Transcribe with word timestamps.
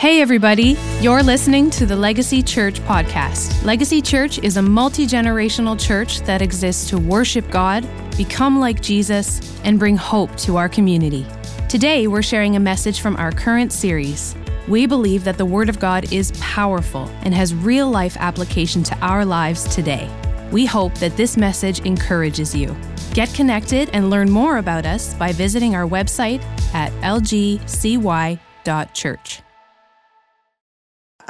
Hey, 0.00 0.22
everybody. 0.22 0.78
You're 1.02 1.22
listening 1.22 1.68
to 1.72 1.84
the 1.84 1.94
Legacy 1.94 2.42
Church 2.42 2.80
podcast. 2.80 3.62
Legacy 3.66 4.00
Church 4.00 4.38
is 4.38 4.56
a 4.56 4.62
multi 4.62 5.06
generational 5.06 5.78
church 5.78 6.20
that 6.20 6.40
exists 6.40 6.88
to 6.88 6.98
worship 6.98 7.50
God, 7.50 7.86
become 8.16 8.58
like 8.58 8.80
Jesus, 8.80 9.60
and 9.62 9.78
bring 9.78 9.98
hope 9.98 10.34
to 10.36 10.56
our 10.56 10.70
community. 10.70 11.26
Today, 11.68 12.06
we're 12.06 12.22
sharing 12.22 12.56
a 12.56 12.60
message 12.60 13.02
from 13.02 13.14
our 13.16 13.30
current 13.30 13.74
series. 13.74 14.34
We 14.68 14.86
believe 14.86 15.22
that 15.24 15.36
the 15.36 15.44
Word 15.44 15.68
of 15.68 15.78
God 15.78 16.10
is 16.10 16.32
powerful 16.40 17.10
and 17.20 17.34
has 17.34 17.54
real 17.54 17.90
life 17.90 18.16
application 18.16 18.82
to 18.84 18.96
our 19.00 19.26
lives 19.26 19.64
today. 19.64 20.08
We 20.50 20.64
hope 20.64 20.94
that 20.94 21.18
this 21.18 21.36
message 21.36 21.80
encourages 21.80 22.54
you. 22.54 22.74
Get 23.12 23.34
connected 23.34 23.90
and 23.92 24.08
learn 24.08 24.30
more 24.30 24.56
about 24.56 24.86
us 24.86 25.12
by 25.12 25.32
visiting 25.32 25.74
our 25.74 25.86
website 25.86 26.42
at 26.72 26.90
lgcy.church. 27.02 27.60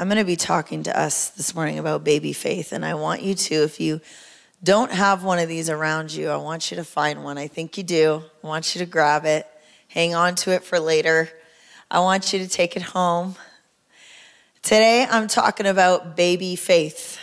I'm 0.00 0.08
going 0.08 0.16
to 0.16 0.24
be 0.24 0.34
talking 0.34 0.84
to 0.84 0.98
us 0.98 1.28
this 1.28 1.54
morning 1.54 1.78
about 1.78 2.04
baby 2.04 2.32
faith, 2.32 2.72
and 2.72 2.86
I 2.86 2.94
want 2.94 3.20
you 3.20 3.34
to, 3.34 3.54
if 3.64 3.78
you 3.80 4.00
don't 4.64 4.90
have 4.90 5.24
one 5.24 5.38
of 5.38 5.46
these 5.46 5.68
around 5.68 6.10
you, 6.10 6.30
I 6.30 6.38
want 6.38 6.70
you 6.70 6.78
to 6.78 6.84
find 6.84 7.22
one. 7.22 7.36
I 7.36 7.48
think 7.48 7.76
you 7.76 7.84
do. 7.84 8.22
I 8.42 8.46
want 8.46 8.74
you 8.74 8.78
to 8.78 8.86
grab 8.86 9.26
it, 9.26 9.46
hang 9.88 10.14
on 10.14 10.36
to 10.36 10.52
it 10.52 10.64
for 10.64 10.80
later. 10.80 11.28
I 11.90 12.00
want 12.00 12.32
you 12.32 12.38
to 12.38 12.48
take 12.48 12.76
it 12.76 12.82
home. 12.82 13.36
Today, 14.62 15.06
I'm 15.06 15.28
talking 15.28 15.66
about 15.66 16.16
baby 16.16 16.56
faith. 16.56 17.20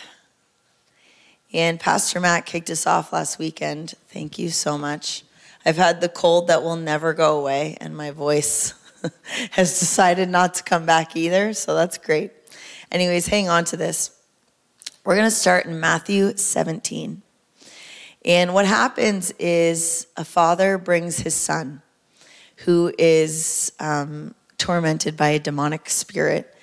And 1.52 1.80
Pastor 1.80 2.20
Matt 2.20 2.46
kicked 2.46 2.70
us 2.70 2.86
off 2.86 3.12
last 3.12 3.40
weekend. 3.40 3.94
Thank 4.06 4.38
you 4.38 4.50
so 4.50 4.78
much. 4.78 5.24
I've 5.66 5.78
had 5.78 6.00
the 6.00 6.08
cold 6.08 6.46
that 6.46 6.62
will 6.62 6.76
never 6.76 7.12
go 7.12 7.40
away, 7.40 7.76
and 7.80 7.96
my 7.96 8.12
voice 8.12 8.72
has 9.50 9.80
decided 9.80 10.28
not 10.28 10.54
to 10.54 10.62
come 10.62 10.86
back 10.86 11.16
either, 11.16 11.52
so 11.54 11.74
that's 11.74 11.98
great. 11.98 12.37
Anyways, 12.90 13.26
hang 13.26 13.48
on 13.48 13.64
to 13.66 13.76
this. 13.76 14.10
We're 15.04 15.14
going 15.14 15.26
to 15.26 15.30
start 15.30 15.66
in 15.66 15.78
Matthew 15.78 16.36
17. 16.36 17.22
And 18.24 18.54
what 18.54 18.66
happens 18.66 19.30
is 19.38 20.06
a 20.16 20.24
father 20.24 20.78
brings 20.78 21.18
his 21.18 21.34
son 21.34 21.82
who 22.64 22.92
is 22.98 23.72
um, 23.78 24.34
tormented 24.56 25.16
by 25.16 25.30
a 25.30 25.38
demonic 25.38 25.90
spirit. 25.90 26.54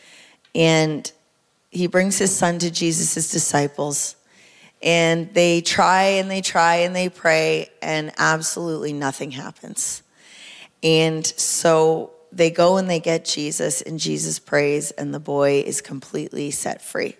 And 0.55 1.09
he 1.69 1.85
brings 1.85 2.17
his 2.17 2.35
son 2.35 2.57
to 2.59 2.71
Jesus' 2.71 3.31
disciples. 3.31 4.15
And 4.81 5.31
they 5.33 5.61
try 5.61 6.03
and 6.03 6.29
they 6.29 6.41
try 6.41 6.77
and 6.77 6.95
they 6.95 7.09
pray, 7.09 7.69
and 7.81 8.11
absolutely 8.17 8.93
nothing 8.93 9.31
happens. 9.31 10.03
And 10.83 11.25
so 11.25 12.14
they 12.35 12.51
go 12.51 12.75
and 12.75 12.89
they 12.89 12.99
get 12.99 13.23
Jesus, 13.23 13.81
and 13.81 13.97
Jesus 13.97 14.39
prays, 14.39 14.91
and 14.91 15.13
the 15.13 15.19
boy 15.21 15.63
is 15.65 15.79
completely 15.79 16.51
set 16.51 16.81
free. 16.81 17.15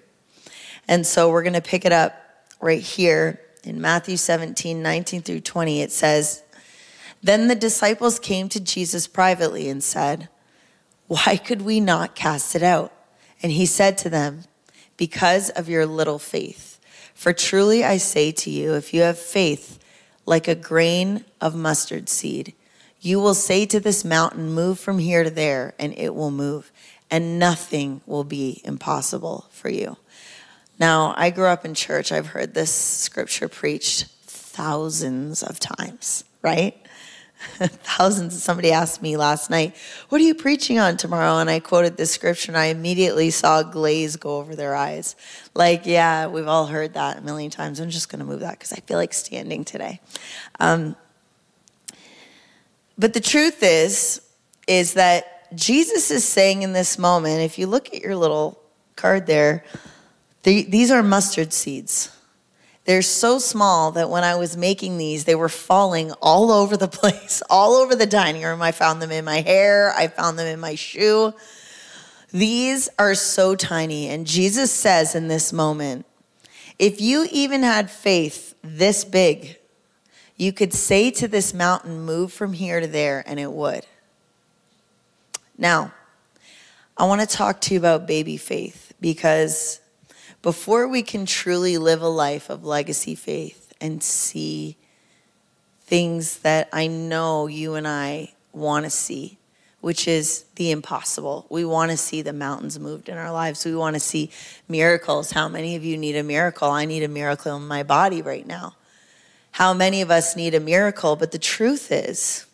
And 0.89 1.07
so 1.07 1.31
we're 1.31 1.41
going 1.41 1.53
to 1.53 1.61
pick 1.61 1.85
it 1.85 1.93
up 1.93 2.21
right 2.59 2.81
here 2.81 3.39
in 3.63 3.79
Matthew 3.79 4.17
17, 4.17 4.83
19 4.83 5.21
through 5.21 5.39
20. 5.39 5.81
It 5.81 5.93
says, 5.93 6.43
Then 7.23 7.47
the 7.47 7.55
disciples 7.55 8.19
came 8.19 8.49
to 8.49 8.59
Jesus 8.59 9.07
privately 9.07 9.69
and 9.69 9.81
said, 9.81 10.27
Why 11.07 11.37
could 11.37 11.61
we 11.61 11.79
not 11.79 12.13
cast 12.13 12.53
it 12.53 12.61
out? 12.61 12.91
And 13.41 13.53
he 13.53 13.65
said 13.65 13.97
to 13.99 14.09
them, 14.09 14.43
Because 14.97 15.49
of 15.51 15.69
your 15.69 15.85
little 15.85 16.19
faith. 16.19 16.77
For 17.13 17.31
truly 17.31 17.85
I 17.85 17.97
say 17.97 18.33
to 18.33 18.49
you, 18.51 18.73
if 18.73 18.93
you 18.93 19.01
have 19.03 19.17
faith 19.17 19.79
like 20.25 20.49
a 20.49 20.55
grain 20.55 21.23
of 21.39 21.55
mustard 21.55 22.09
seed, 22.09 22.53
you 23.05 23.19
will 23.19 23.35
say 23.35 23.65
to 23.67 23.79
this 23.79 24.03
mountain, 24.03 24.51
Move 24.51 24.79
from 24.79 24.97
here 24.97 25.23
to 25.23 25.29
there, 25.29 25.73
and 25.77 25.93
it 25.97 26.15
will 26.15 26.31
move, 26.31 26.71
and 27.11 27.37
nothing 27.37 28.01
will 28.05 28.23
be 28.23 28.61
impossible 28.63 29.45
for 29.51 29.69
you. 29.69 29.97
Now, 30.79 31.13
I 31.15 31.29
grew 31.29 31.45
up 31.45 31.63
in 31.63 31.75
church. 31.75 32.11
I've 32.11 32.27
heard 32.27 32.53
this 32.53 32.73
scripture 32.73 33.47
preached 33.47 34.05
thousands 34.25 35.43
of 35.43 35.59
times, 35.59 36.23
right? 36.41 36.75
thousands. 37.57 38.41
Somebody 38.41 38.71
asked 38.71 39.01
me 39.01 39.17
last 39.17 39.49
night, 39.51 39.75
What 40.09 40.19
are 40.19 40.23
you 40.23 40.33
preaching 40.33 40.79
on 40.79 40.97
tomorrow? 40.97 41.37
And 41.37 41.49
I 41.49 41.59
quoted 41.59 41.97
this 41.97 42.11
scripture, 42.11 42.51
and 42.51 42.57
I 42.57 42.65
immediately 42.65 43.29
saw 43.29 43.59
a 43.59 43.63
glaze 43.63 44.15
go 44.15 44.37
over 44.37 44.55
their 44.55 44.75
eyes. 44.75 45.15
Like, 45.53 45.85
yeah, 45.85 46.25
we've 46.27 46.47
all 46.47 46.65
heard 46.65 46.95
that 46.95 47.19
a 47.19 47.21
million 47.21 47.51
times. 47.51 47.79
I'm 47.79 47.91
just 47.91 48.09
going 48.09 48.19
to 48.19 48.25
move 48.25 48.39
that 48.39 48.51
because 48.51 48.73
I 48.73 48.77
feel 48.77 48.97
like 48.97 49.13
standing 49.13 49.63
today. 49.63 50.01
Um, 50.59 50.95
but 52.97 53.13
the 53.13 53.19
truth 53.19 53.61
is, 53.61 54.21
is 54.67 54.93
that 54.93 55.53
Jesus 55.55 56.11
is 56.11 56.23
saying 56.23 56.63
in 56.63 56.73
this 56.73 56.97
moment, 56.97 57.41
if 57.41 57.59
you 57.59 57.67
look 57.67 57.93
at 57.93 58.01
your 58.01 58.15
little 58.15 58.61
card 58.95 59.27
there, 59.27 59.63
these 60.43 60.91
are 60.91 61.03
mustard 61.03 61.53
seeds. 61.53 62.11
They're 62.85 63.01
so 63.01 63.39
small 63.39 63.91
that 63.91 64.11
when 64.11 64.23
I 64.23 64.35
was 64.35 64.55
making 64.55 64.97
these, 64.97 65.25
they 65.25 65.33
were 65.33 65.49
falling 65.49 66.11
all 66.21 66.51
over 66.51 66.77
the 66.77 66.87
place, 66.99 67.41
all 67.49 67.73
over 67.73 67.95
the 67.95 68.05
dining 68.05 68.43
room. 68.43 68.61
I 68.61 68.71
found 68.71 69.01
them 69.01 69.11
in 69.11 69.25
my 69.25 69.41
hair, 69.41 69.91
I 69.95 70.07
found 70.07 70.37
them 70.37 70.47
in 70.47 70.59
my 70.59 70.75
shoe. 70.75 71.33
These 72.31 72.89
are 72.99 73.15
so 73.15 73.55
tiny. 73.55 74.09
And 74.09 74.27
Jesus 74.27 74.71
says 74.71 75.15
in 75.15 75.27
this 75.27 75.51
moment, 75.51 76.05
if 76.77 76.99
you 76.99 77.27
even 77.31 77.63
had 77.63 77.89
faith 77.89 78.55
this 78.61 79.05
big, 79.05 79.57
you 80.37 80.51
could 80.51 80.73
say 80.73 81.11
to 81.11 81.27
this 81.27 81.53
mountain, 81.53 82.01
Move 82.01 82.33
from 82.33 82.53
here 82.53 82.79
to 82.79 82.87
there, 82.87 83.23
and 83.25 83.39
it 83.39 83.51
would. 83.51 83.85
Now, 85.57 85.93
I 86.97 87.05
want 87.05 87.21
to 87.21 87.27
talk 87.27 87.61
to 87.61 87.73
you 87.73 87.79
about 87.79 88.07
baby 88.07 88.37
faith 88.37 88.93
because 88.99 89.79
before 90.41 90.87
we 90.87 91.01
can 91.01 91.25
truly 91.25 91.77
live 91.77 92.01
a 92.01 92.09
life 92.09 92.49
of 92.49 92.65
legacy 92.65 93.15
faith 93.15 93.73
and 93.79 94.03
see 94.03 94.77
things 95.81 96.39
that 96.39 96.67
I 96.73 96.87
know 96.87 97.47
you 97.47 97.75
and 97.75 97.87
I 97.87 98.33
want 98.51 98.85
to 98.85 98.89
see, 98.89 99.37
which 99.81 100.07
is 100.07 100.45
the 100.55 100.71
impossible. 100.71 101.45
We 101.49 101.63
want 101.63 101.91
to 101.91 101.97
see 101.97 102.21
the 102.21 102.33
mountains 102.33 102.79
moved 102.79 103.07
in 103.07 103.17
our 103.17 103.31
lives. 103.31 103.65
We 103.65 103.75
want 103.75 103.95
to 103.95 103.99
see 103.99 104.31
miracles. 104.67 105.31
How 105.31 105.47
many 105.47 105.75
of 105.75 105.85
you 105.85 105.97
need 105.97 106.15
a 106.15 106.23
miracle? 106.23 106.69
I 106.69 106.85
need 106.85 107.03
a 107.03 107.07
miracle 107.07 107.55
in 107.55 107.67
my 107.67 107.83
body 107.83 108.21
right 108.21 108.45
now 108.45 108.75
how 109.55 109.73
many 109.73 110.01
of 110.01 110.11
us 110.11 110.35
need 110.35 110.53
a 110.53 110.59
miracle, 110.59 111.15
but 111.15 111.31
the 111.31 111.39
truth 111.39 111.89
is, 111.89 112.45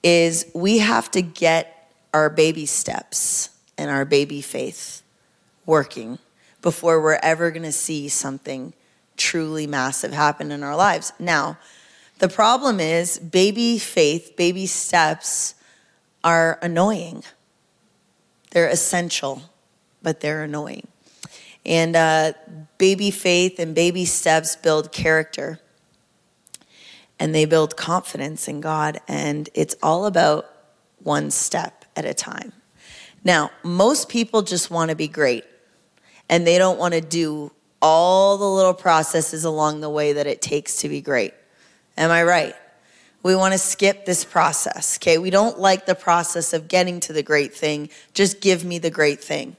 is 0.00 0.48
we 0.54 0.78
have 0.78 1.10
to 1.10 1.20
get 1.20 1.90
our 2.12 2.30
baby 2.30 2.66
steps 2.66 3.50
and 3.76 3.90
our 3.90 4.04
baby 4.04 4.40
faith 4.40 5.02
working 5.66 6.20
before 6.62 7.02
we're 7.02 7.18
ever 7.20 7.50
going 7.50 7.64
to 7.64 7.72
see 7.72 8.08
something 8.08 8.72
truly 9.16 9.66
massive 9.66 10.12
happen 10.12 10.52
in 10.52 10.62
our 10.62 10.76
lives. 10.76 11.12
Now, 11.18 11.58
the 12.20 12.28
problem 12.28 12.78
is 12.78 13.18
baby 13.18 13.76
faith, 13.80 14.36
baby 14.36 14.66
steps 14.66 15.56
are 16.22 16.60
annoying. 16.62 17.24
They're 18.52 18.68
essential, 18.68 19.42
but 20.00 20.20
they're 20.20 20.44
annoying. 20.44 20.86
And 21.66 21.96
uh, 21.96 22.34
baby 22.78 23.10
faith 23.10 23.58
and 23.58 23.74
baby 23.74 24.04
steps 24.04 24.54
build 24.54 24.92
character 24.92 25.58
and 27.24 27.34
they 27.34 27.46
build 27.46 27.74
confidence 27.74 28.48
in 28.48 28.60
God. 28.60 29.00
And 29.08 29.48
it's 29.54 29.74
all 29.82 30.04
about 30.04 30.44
one 30.98 31.30
step 31.30 31.86
at 31.96 32.04
a 32.04 32.12
time. 32.12 32.52
Now, 33.24 33.50
most 33.62 34.10
people 34.10 34.42
just 34.42 34.70
want 34.70 34.90
to 34.90 34.94
be 34.94 35.08
great 35.08 35.46
and 36.28 36.46
they 36.46 36.58
don't 36.58 36.78
want 36.78 36.92
to 36.92 37.00
do 37.00 37.50
all 37.80 38.36
the 38.36 38.44
little 38.44 38.74
processes 38.74 39.42
along 39.42 39.80
the 39.80 39.88
way 39.88 40.12
that 40.12 40.26
it 40.26 40.42
takes 40.42 40.82
to 40.82 40.90
be 40.90 41.00
great. 41.00 41.32
Am 41.96 42.10
I 42.10 42.24
right? 42.24 42.54
We 43.22 43.34
want 43.34 43.52
to 43.52 43.58
skip 43.58 44.04
this 44.04 44.22
process, 44.22 44.98
okay? 44.98 45.16
We 45.16 45.30
don't 45.30 45.58
like 45.58 45.86
the 45.86 45.94
process 45.94 46.52
of 46.52 46.68
getting 46.68 47.00
to 47.00 47.14
the 47.14 47.22
great 47.22 47.54
thing. 47.54 47.88
Just 48.12 48.42
give 48.42 48.66
me 48.66 48.76
the 48.78 48.90
great 48.90 49.24
thing. 49.24 49.56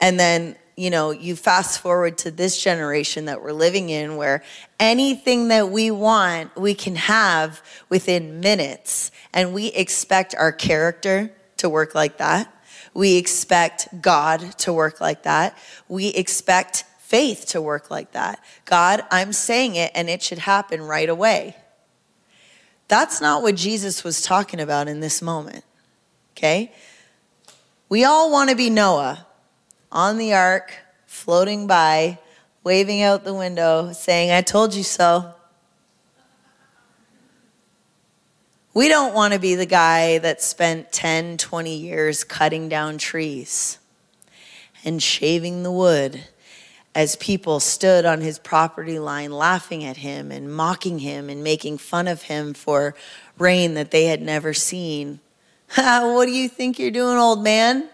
And 0.00 0.18
then 0.18 0.56
you 0.76 0.90
know, 0.90 1.10
you 1.10 1.36
fast 1.36 1.80
forward 1.80 2.18
to 2.18 2.30
this 2.30 2.60
generation 2.62 3.26
that 3.26 3.42
we're 3.42 3.52
living 3.52 3.90
in 3.90 4.16
where 4.16 4.42
anything 4.80 5.48
that 5.48 5.70
we 5.70 5.90
want, 5.90 6.56
we 6.56 6.74
can 6.74 6.96
have 6.96 7.62
within 7.88 8.40
minutes. 8.40 9.10
And 9.34 9.52
we 9.52 9.66
expect 9.68 10.34
our 10.34 10.52
character 10.52 11.32
to 11.58 11.68
work 11.68 11.94
like 11.94 12.18
that. 12.18 12.52
We 12.94 13.16
expect 13.16 14.02
God 14.02 14.40
to 14.58 14.72
work 14.72 15.00
like 15.00 15.24
that. 15.24 15.56
We 15.88 16.08
expect 16.08 16.84
faith 16.98 17.46
to 17.48 17.60
work 17.60 17.90
like 17.90 18.12
that. 18.12 18.42
God, 18.64 19.02
I'm 19.10 19.32
saying 19.32 19.76
it 19.76 19.92
and 19.94 20.08
it 20.08 20.22
should 20.22 20.38
happen 20.38 20.80
right 20.82 21.08
away. 21.08 21.56
That's 22.88 23.20
not 23.20 23.42
what 23.42 23.54
Jesus 23.54 24.04
was 24.04 24.22
talking 24.22 24.60
about 24.60 24.88
in 24.88 25.00
this 25.00 25.22
moment. 25.22 25.64
Okay? 26.34 26.72
We 27.88 28.04
all 28.04 28.32
want 28.32 28.50
to 28.50 28.56
be 28.56 28.70
Noah 28.70 29.26
on 29.92 30.16
the 30.16 30.32
ark, 30.32 30.72
floating 31.06 31.66
by, 31.66 32.18
waving 32.64 33.02
out 33.02 33.24
the 33.24 33.34
window, 33.34 33.92
saying, 33.92 34.30
I 34.30 34.40
told 34.40 34.74
you 34.74 34.82
so. 34.82 35.34
We 38.74 38.88
don't 38.88 39.12
want 39.12 39.34
to 39.34 39.38
be 39.38 39.54
the 39.54 39.66
guy 39.66 40.16
that 40.18 40.40
spent 40.40 40.92
10, 40.92 41.36
20 41.36 41.76
years 41.76 42.24
cutting 42.24 42.68
down 42.68 42.98
trees. 42.98 43.78
and 44.84 45.00
shaving 45.00 45.62
the 45.62 45.70
wood 45.70 46.24
as 46.94 47.14
people 47.16 47.60
stood 47.60 48.04
on 48.04 48.20
his 48.20 48.38
property 48.38 48.98
line 48.98 49.30
laughing 49.30 49.84
at 49.84 49.98
him 49.98 50.32
and 50.32 50.52
mocking 50.52 50.98
him 50.98 51.30
and 51.30 51.44
making 51.44 51.78
fun 51.78 52.08
of 52.08 52.22
him 52.22 52.52
for 52.52 52.94
rain 53.38 53.74
that 53.74 53.92
they 53.92 54.06
had 54.06 54.20
never 54.20 54.52
seen. 54.52 55.20
what 55.76 56.26
do 56.26 56.32
you 56.32 56.48
think 56.48 56.78
you're 56.78 56.90
doing, 56.90 57.16
old 57.16 57.44
man? 57.44 57.88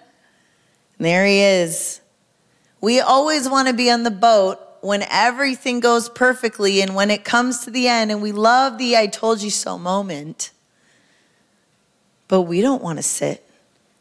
There 0.98 1.24
he 1.24 1.40
is. 1.40 2.00
We 2.80 3.00
always 3.00 3.48
want 3.48 3.68
to 3.68 3.74
be 3.74 3.90
on 3.90 4.02
the 4.02 4.10
boat 4.10 4.60
when 4.80 5.04
everything 5.10 5.80
goes 5.80 6.08
perfectly 6.08 6.80
and 6.80 6.94
when 6.94 7.10
it 7.10 7.24
comes 7.24 7.64
to 7.64 7.70
the 7.70 7.88
end 7.88 8.10
and 8.10 8.22
we 8.22 8.32
love 8.32 8.78
the 8.78 8.96
I 8.96 9.06
told 9.06 9.42
you 9.42 9.50
so 9.50 9.78
moment. 9.78 10.50
But 12.28 12.42
we 12.42 12.60
don't 12.60 12.82
want 12.82 12.98
to 12.98 13.02
sit 13.02 13.44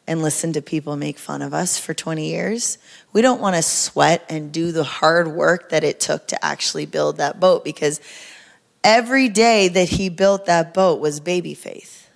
and 0.05 0.21
listen 0.21 0.53
to 0.53 0.61
people 0.61 0.95
make 0.95 1.17
fun 1.17 1.41
of 1.41 1.53
us 1.53 1.77
for 1.77 1.93
20 1.93 2.29
years. 2.29 2.77
We 3.13 3.21
don't 3.21 3.41
want 3.41 3.55
to 3.55 3.61
sweat 3.61 4.25
and 4.29 4.51
do 4.51 4.71
the 4.71 4.83
hard 4.83 5.27
work 5.27 5.69
that 5.69 5.83
it 5.83 5.99
took 5.99 6.27
to 6.27 6.45
actually 6.45 6.85
build 6.85 7.17
that 7.17 7.39
boat 7.39 7.63
because 7.63 7.99
every 8.83 9.27
day 9.27 9.67
that 9.67 9.89
he 9.89 10.09
built 10.09 10.45
that 10.45 10.73
boat 10.73 10.99
was 10.99 11.19
baby 11.19 11.53
faith. 11.53 12.09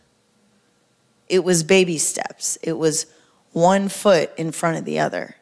It 1.27 1.43
was 1.43 1.63
baby 1.63 1.97
steps. 1.97 2.57
It 2.61 2.73
was 2.73 3.05
one 3.51 3.89
foot 3.89 4.31
in 4.37 4.51
front 4.51 4.77
of 4.77 4.85
the 4.85 4.99
other. 4.99 5.35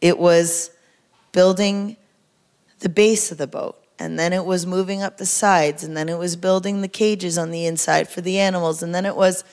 It 0.00 0.18
was 0.18 0.70
building 1.32 1.96
the 2.80 2.88
base 2.88 3.32
of 3.32 3.38
the 3.38 3.46
boat, 3.46 3.78
and 3.98 4.18
then 4.18 4.32
it 4.32 4.44
was 4.44 4.66
moving 4.66 5.02
up 5.02 5.18
the 5.18 5.26
sides, 5.26 5.84
and 5.84 5.96
then 5.96 6.08
it 6.08 6.18
was 6.18 6.36
building 6.36 6.82
the 6.82 6.88
cages 6.88 7.38
on 7.38 7.50
the 7.50 7.66
inside 7.66 8.08
for 8.08 8.20
the 8.20 8.38
animals, 8.38 8.82
and 8.82 8.94
then 8.94 9.06
it 9.06 9.16
was 9.16 9.44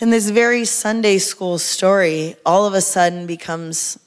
and 0.00 0.12
this 0.12 0.28
very 0.28 0.64
Sunday 0.64 1.18
school 1.18 1.58
story 1.58 2.34
all 2.44 2.66
of 2.66 2.74
a 2.74 2.80
sudden 2.80 3.26
becomes 3.26 3.98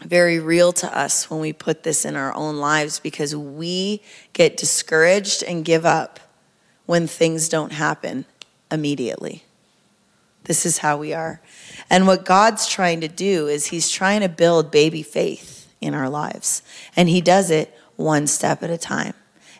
very 0.00 0.40
real 0.40 0.72
to 0.72 0.96
us 0.96 1.30
when 1.30 1.40
we 1.40 1.52
put 1.52 1.82
this 1.82 2.04
in 2.04 2.16
our 2.16 2.34
own 2.34 2.56
lives 2.56 2.98
because 2.98 3.34
we 3.34 4.02
get 4.32 4.56
discouraged 4.56 5.42
and 5.44 5.64
give 5.64 5.86
up 5.86 6.18
when 6.86 7.06
things 7.06 7.48
don't 7.48 7.72
happen 7.72 8.24
immediately. 8.70 9.44
This 10.48 10.64
is 10.64 10.78
how 10.78 10.96
we 10.96 11.12
are. 11.12 11.42
And 11.90 12.06
what 12.06 12.24
God's 12.24 12.66
trying 12.66 13.02
to 13.02 13.08
do 13.08 13.46
is 13.46 13.66
He's 13.66 13.90
trying 13.90 14.22
to 14.22 14.30
build 14.30 14.70
baby 14.70 15.02
faith 15.02 15.70
in 15.80 15.94
our 15.94 16.08
lives. 16.08 16.62
And 16.96 17.08
He 17.08 17.20
does 17.20 17.50
it 17.50 17.72
one 17.96 18.26
step 18.26 18.62
at 18.62 18.70
a 18.70 18.78
time. 18.78 19.12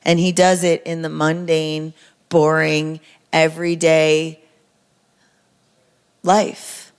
And 0.03 0.19
He 0.19 0.33
does 0.33 0.65
it 0.65 0.83
in 0.85 1.03
the 1.03 1.11
mundane, 1.11 1.93
boring, 2.31 3.01
everyday, 3.35 4.41
life. 6.23 6.91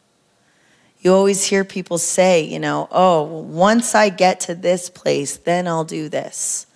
You 1.02 1.14
always 1.14 1.46
hear 1.46 1.64
people 1.64 1.98
say, 1.98 2.44
you 2.44 2.60
know, 2.60 2.88
oh, 2.92 3.24
once 3.24 3.96
I 3.96 4.10
get 4.10 4.40
to 4.42 4.54
this 4.54 4.88
place, 4.90 5.36
then 5.36 5.68
I'll 5.68 5.84
do 5.84 6.10
this. 6.10 6.68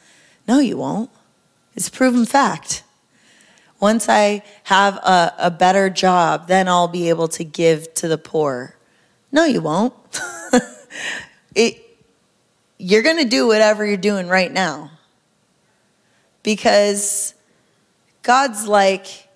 No, 0.47 0.57
you 0.59 0.77
won't. 0.77 1.11
It's 1.75 1.89
proven 1.89 2.25
fact. 2.25 2.83
Once 3.83 4.07
I 4.07 4.43
have 4.63 4.95
a, 4.95 5.33
a 5.37 5.51
better 5.51 5.89
job, 5.89 6.47
then 6.47 6.69
I'll 6.69 6.87
be 6.87 7.09
able 7.09 7.27
to 7.27 7.43
give 7.43 7.93
to 7.95 8.07
the 8.07 8.17
poor. 8.17 8.77
No, 9.29 9.43
you 9.43 9.59
won't. 9.59 9.93
it, 11.53 11.83
you're 12.77 13.01
going 13.01 13.17
to 13.17 13.27
do 13.27 13.45
whatever 13.45 13.85
you're 13.85 13.97
doing 13.97 14.29
right 14.29 14.49
now. 14.49 14.91
Because 16.43 17.33
God's 18.21 18.67
like, 18.67 19.27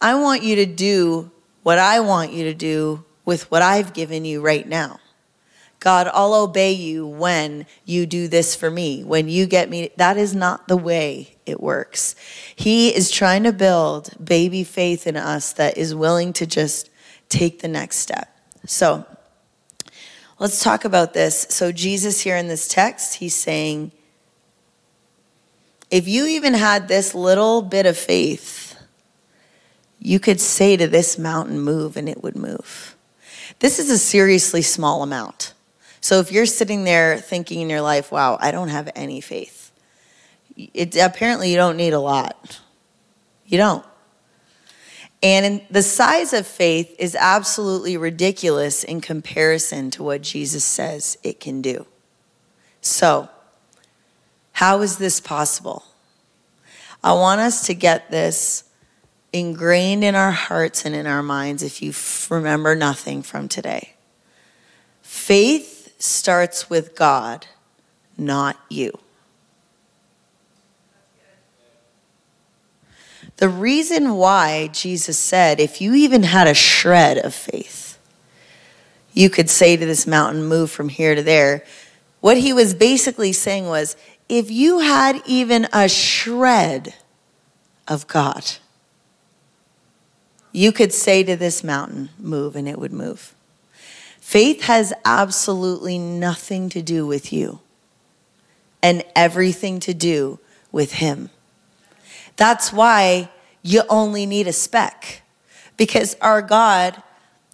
I 0.00 0.16
want 0.16 0.42
you 0.42 0.56
to 0.56 0.66
do 0.66 1.30
what 1.62 1.78
I 1.78 2.00
want 2.00 2.32
you 2.32 2.42
to 2.46 2.54
do 2.54 3.04
with 3.24 3.48
what 3.52 3.62
I've 3.62 3.94
given 3.94 4.24
you 4.24 4.40
right 4.40 4.66
now. 4.66 4.98
God, 5.80 6.10
I'll 6.12 6.34
obey 6.34 6.72
you 6.72 7.06
when 7.06 7.64
you 7.86 8.04
do 8.04 8.28
this 8.28 8.54
for 8.54 8.70
me, 8.70 9.02
when 9.02 9.28
you 9.28 9.46
get 9.46 9.70
me. 9.70 9.90
That 9.96 10.18
is 10.18 10.34
not 10.34 10.68
the 10.68 10.76
way 10.76 11.36
it 11.46 11.58
works. 11.58 12.14
He 12.54 12.94
is 12.94 13.10
trying 13.10 13.44
to 13.44 13.52
build 13.52 14.14
baby 14.22 14.62
faith 14.62 15.06
in 15.06 15.16
us 15.16 15.54
that 15.54 15.78
is 15.78 15.94
willing 15.94 16.34
to 16.34 16.46
just 16.46 16.90
take 17.30 17.60
the 17.60 17.68
next 17.68 17.96
step. 17.96 18.28
So 18.66 19.06
let's 20.38 20.62
talk 20.62 20.84
about 20.84 21.14
this. 21.14 21.46
So, 21.48 21.72
Jesus 21.72 22.20
here 22.20 22.36
in 22.36 22.48
this 22.48 22.68
text, 22.68 23.16
he's 23.16 23.34
saying, 23.34 23.92
if 25.90 26.06
you 26.06 26.26
even 26.26 26.52
had 26.52 26.88
this 26.88 27.14
little 27.14 27.62
bit 27.62 27.86
of 27.86 27.96
faith, 27.96 28.76
you 29.98 30.20
could 30.20 30.40
say 30.42 30.76
to 30.76 30.86
this 30.86 31.18
mountain, 31.18 31.58
move, 31.58 31.96
and 31.96 32.08
it 32.08 32.22
would 32.22 32.36
move. 32.36 32.96
This 33.60 33.78
is 33.78 33.90
a 33.90 33.98
seriously 33.98 34.62
small 34.62 35.02
amount. 35.02 35.54
So 36.00 36.18
if 36.18 36.32
you're 36.32 36.46
sitting 36.46 36.84
there 36.84 37.18
thinking 37.18 37.60
in 37.60 37.70
your 37.70 37.82
life, 37.82 38.10
wow, 38.10 38.38
I 38.40 38.50
don't 38.50 38.68
have 38.68 38.90
any 38.94 39.20
faith, 39.20 39.70
it, 40.56 40.96
apparently 40.96 41.50
you 41.50 41.56
don't 41.56 41.76
need 41.76 41.92
a 41.92 42.00
lot. 42.00 42.60
You 43.46 43.58
don't. 43.58 43.84
And 45.22 45.62
the 45.70 45.82
size 45.82 46.32
of 46.32 46.46
faith 46.46 46.94
is 46.98 47.14
absolutely 47.14 47.96
ridiculous 47.96 48.84
in 48.84 49.00
comparison 49.00 49.90
to 49.92 50.02
what 50.02 50.22
Jesus 50.22 50.64
says 50.64 51.18
it 51.22 51.40
can 51.40 51.60
do. 51.60 51.86
So, 52.80 53.28
how 54.52 54.80
is 54.80 54.96
this 54.96 55.20
possible? 55.20 55.84
I 57.04 57.12
want 57.12 57.40
us 57.40 57.66
to 57.66 57.74
get 57.74 58.10
this 58.10 58.64
ingrained 59.32 60.04
in 60.04 60.14
our 60.14 60.32
hearts 60.32 60.84
and 60.84 60.94
in 60.94 61.06
our 61.06 61.22
minds 61.22 61.62
if 61.62 61.82
you 61.82 61.92
remember 62.34 62.74
nothing 62.74 63.22
from 63.22 63.48
today. 63.48 63.94
Faith 65.02 65.79
starts 66.02 66.68
with 66.68 66.94
God, 66.94 67.46
not 68.16 68.58
you. 68.68 68.98
The 73.36 73.48
reason 73.48 74.14
why 74.14 74.68
Jesus 74.68 75.18
said, 75.18 75.60
if 75.60 75.80
you 75.80 75.94
even 75.94 76.24
had 76.24 76.46
a 76.46 76.54
shred 76.54 77.16
of 77.18 77.34
faith, 77.34 77.98
you 79.14 79.30
could 79.30 79.48
say 79.48 79.76
to 79.76 79.86
this 79.86 80.06
mountain, 80.06 80.44
move 80.44 80.70
from 80.70 80.88
here 80.88 81.14
to 81.14 81.22
there. 81.22 81.64
What 82.20 82.36
he 82.36 82.52
was 82.52 82.74
basically 82.74 83.32
saying 83.32 83.66
was, 83.66 83.96
if 84.28 84.50
you 84.50 84.80
had 84.80 85.22
even 85.26 85.66
a 85.72 85.88
shred 85.88 86.94
of 87.88 88.06
God, 88.06 88.44
you 90.52 90.70
could 90.70 90.92
say 90.92 91.22
to 91.24 91.36
this 91.36 91.64
mountain, 91.64 92.10
move, 92.18 92.56
and 92.56 92.68
it 92.68 92.78
would 92.78 92.92
move. 92.92 93.34
Faith 94.30 94.62
has 94.62 94.92
absolutely 95.04 95.98
nothing 95.98 96.68
to 96.68 96.80
do 96.80 97.04
with 97.04 97.32
you 97.32 97.58
and 98.80 99.02
everything 99.16 99.80
to 99.80 99.92
do 99.92 100.38
with 100.70 100.92
Him. 100.92 101.30
That's 102.36 102.72
why 102.72 103.28
you 103.64 103.82
only 103.88 104.26
need 104.26 104.46
a 104.46 104.52
speck. 104.52 105.22
Because 105.76 106.14
our 106.20 106.42
God, 106.42 107.02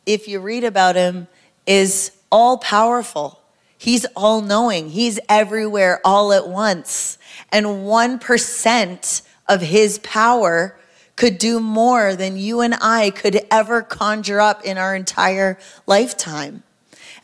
if 0.04 0.28
you 0.28 0.38
read 0.38 0.64
about 0.64 0.96
Him, 0.96 1.28
is 1.66 2.12
all 2.30 2.58
powerful. 2.58 3.40
He's 3.78 4.04
all 4.14 4.42
knowing. 4.42 4.90
He's 4.90 5.18
everywhere 5.30 6.02
all 6.04 6.30
at 6.30 6.46
once. 6.46 7.16
And 7.50 7.64
1% 7.64 9.22
of 9.48 9.62
His 9.62 9.98
power 10.00 10.78
could 11.16 11.38
do 11.38 11.58
more 11.58 12.14
than 12.14 12.36
you 12.36 12.60
and 12.60 12.74
I 12.80 13.10
could 13.10 13.40
ever 13.50 13.82
conjure 13.82 14.40
up 14.40 14.62
in 14.64 14.78
our 14.78 14.94
entire 14.94 15.58
lifetime. 15.86 16.62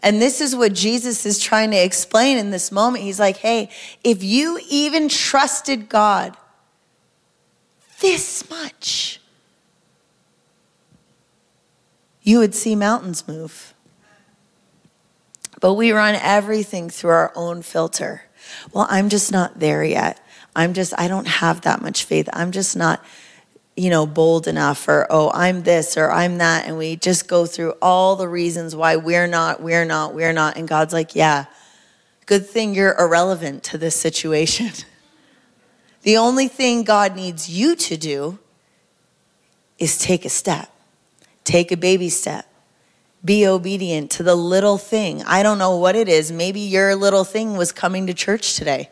And 0.02 0.20
this 0.20 0.40
is 0.40 0.56
what 0.56 0.72
Jesus 0.72 1.24
is 1.24 1.38
trying 1.38 1.70
to 1.70 1.76
explain 1.76 2.38
in 2.38 2.50
this 2.50 2.72
moment. 2.72 3.04
He's 3.04 3.20
like, 3.20 3.36
hey, 3.36 3.70
if 4.02 4.24
you 4.24 4.58
even 4.68 5.08
trusted 5.08 5.88
God 5.88 6.36
this 8.00 8.50
much, 8.50 9.20
you 12.22 12.38
would 12.38 12.54
see 12.54 12.74
mountains 12.74 13.28
move. 13.28 13.74
But 15.60 15.74
we 15.74 15.92
run 15.92 16.16
everything 16.16 16.90
through 16.90 17.10
our 17.10 17.32
own 17.36 17.62
filter. 17.62 18.22
Well, 18.72 18.88
I'm 18.90 19.08
just 19.08 19.30
not 19.30 19.60
there 19.60 19.84
yet. 19.84 20.20
I'm 20.56 20.72
just, 20.72 20.92
I 20.98 21.06
don't 21.06 21.28
have 21.28 21.60
that 21.60 21.80
much 21.80 22.04
faith. 22.04 22.28
I'm 22.32 22.50
just 22.50 22.76
not 22.76 23.04
you 23.76 23.88
know, 23.88 24.06
bold 24.06 24.46
enough 24.46 24.86
or, 24.86 25.06
oh, 25.08 25.30
I'm 25.32 25.62
this 25.62 25.96
or 25.96 26.10
I'm 26.10 26.38
that. 26.38 26.66
And 26.66 26.76
we 26.76 26.96
just 26.96 27.26
go 27.26 27.46
through 27.46 27.74
all 27.80 28.16
the 28.16 28.28
reasons 28.28 28.76
why 28.76 28.96
we're 28.96 29.26
not, 29.26 29.62
we're 29.62 29.84
not, 29.84 30.14
we're 30.14 30.32
not. 30.32 30.56
And 30.56 30.68
God's 30.68 30.92
like, 30.92 31.14
yeah, 31.14 31.46
good 32.26 32.46
thing 32.46 32.74
you're 32.74 32.94
irrelevant 32.98 33.62
to 33.64 33.78
this 33.78 33.96
situation. 33.96 34.70
the 36.02 36.16
only 36.16 36.48
thing 36.48 36.82
God 36.82 37.16
needs 37.16 37.48
you 37.48 37.74
to 37.76 37.96
do 37.96 38.38
is 39.78 39.98
take 39.98 40.24
a 40.24 40.30
step, 40.30 40.70
take 41.44 41.72
a 41.72 41.76
baby 41.76 42.08
step. 42.08 42.46
Be 43.24 43.46
obedient 43.46 44.10
to 44.12 44.24
the 44.24 44.34
little 44.34 44.78
thing. 44.78 45.22
I 45.22 45.44
don't 45.44 45.58
know 45.58 45.76
what 45.76 45.94
it 45.94 46.08
is. 46.08 46.32
Maybe 46.32 46.58
your 46.58 46.96
little 46.96 47.22
thing 47.22 47.56
was 47.56 47.70
coming 47.70 48.08
to 48.08 48.14
church 48.14 48.56
today. 48.56 48.90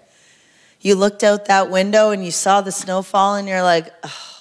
You 0.80 0.94
looked 0.94 1.24
out 1.24 1.46
that 1.46 1.68
window 1.68 2.10
and 2.10 2.24
you 2.24 2.30
saw 2.30 2.60
the 2.60 2.70
snowfall 2.70 3.34
and 3.34 3.48
you're 3.48 3.64
like, 3.64 3.92
oh, 4.04 4.39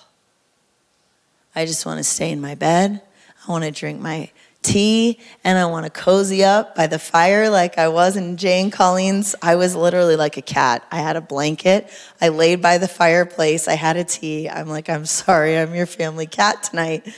I 1.60 1.66
just 1.66 1.86
want 1.86 1.98
to 1.98 2.06
stay 2.06 2.32
in 2.32 2.40
my 2.40 2.56
bed. 2.56 3.02
I 3.46 3.52
want 3.52 3.66
to 3.66 3.72
drink 3.72 4.00
my 4.00 4.32
tea 4.62 5.20
and 5.44 5.58
I 5.58 5.66
want 5.66 5.86
to 5.86 5.90
cozy 5.90 6.42
up 6.42 6.74
by 6.74 6.88
the 6.88 6.98
fire 6.98 7.50
like 7.50 7.78
I 7.78 7.90
was 7.90 8.16
in 8.16 8.38
Jane 8.38 8.72
Collins. 8.72 9.36
I 9.42 9.56
was 9.56 9.76
literally 9.76 10.16
like 10.16 10.38
a 10.38 10.42
cat. 10.42 10.88
I 10.90 11.00
had 11.00 11.18
a 11.18 11.22
blanket. 11.22 11.90
I 12.22 12.30
laid 12.30 12.62
by 12.62 12.78
the 12.78 12.88
fireplace. 12.88 13.68
I 13.68 13.74
had 13.74 13.98
a 13.98 14.06
tea. 14.06 14.48
I'm 14.48 14.70
like, 14.70 14.90
I'm 14.90 15.06
sorry, 15.06 15.58
I'm 15.58 15.76
your 15.76 15.86
family 15.86 16.28
cat 16.28 16.64
tonight. 16.64 17.14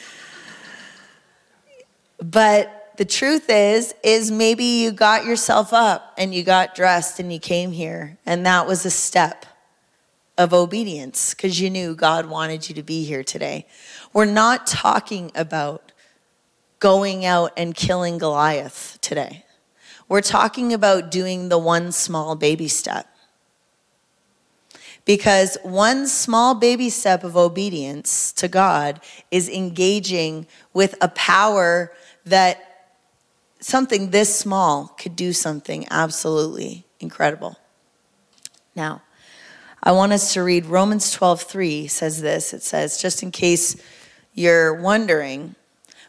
But 2.20 2.94
the 2.98 3.06
truth 3.06 3.46
is, 3.48 3.94
is 4.04 4.32
maybe 4.32 4.64
you 4.64 4.92
got 4.92 5.24
yourself 5.24 5.72
up 5.72 6.16
and 6.18 6.34
you 6.34 6.42
got 6.42 6.74
dressed 6.74 7.20
and 7.20 7.32
you 7.32 7.38
came 7.38 7.72
here, 7.72 8.18
and 8.26 8.44
that 8.48 8.66
was 8.66 8.88
a 8.88 8.92
step 8.92 9.46
of 10.42 10.54
obedience 10.54 11.34
because 11.34 11.62
you 11.62 11.70
knew 11.70 11.96
God 11.96 12.26
wanted 12.26 12.68
you 12.68 12.76
to 12.76 12.84
be 12.84 13.04
here 13.04 13.24
today. 13.24 13.68
We're 14.12 14.26
not 14.26 14.66
talking 14.66 15.32
about 15.36 15.92
going 16.80 17.24
out 17.26 17.54
and 17.56 17.76
killing 17.76 18.18
Goliath 18.18 18.98
today. 19.02 19.46
We're 20.10 20.22
talking 20.22 20.74
about 20.74 21.12
doing 21.12 21.50
the 21.50 21.58
one 21.58 21.92
small 21.92 22.36
baby 22.36 22.68
step. 22.68 23.08
Because 25.06 25.58
one 25.64 26.08
small 26.08 26.56
baby 26.56 26.90
step 26.90 27.24
of 27.24 27.38
obedience 27.38 28.32
to 28.34 28.48
God 28.48 29.00
is 29.30 29.48
engaging 29.48 30.48
with 30.74 30.96
a 31.02 31.08
power 31.10 31.94
that 32.26 32.90
something 33.60 34.10
this 34.10 34.36
small 34.36 34.88
could 35.00 35.16
do 35.16 35.34
something 35.34 35.86
absolutely 35.90 36.86
incredible. 37.00 37.58
Now, 38.76 39.02
I 39.84 39.94
want 39.94 40.14
us 40.14 40.34
to 40.34 40.44
read 40.44 40.68
Romans 40.68 41.16
12:3 41.16 41.90
says 41.90 42.22
this. 42.22 42.54
It 42.54 42.62
says, 42.62 43.02
just 43.02 43.24
in 43.24 43.32
case 43.32 43.76
you're 44.34 44.74
wondering, 44.74 45.56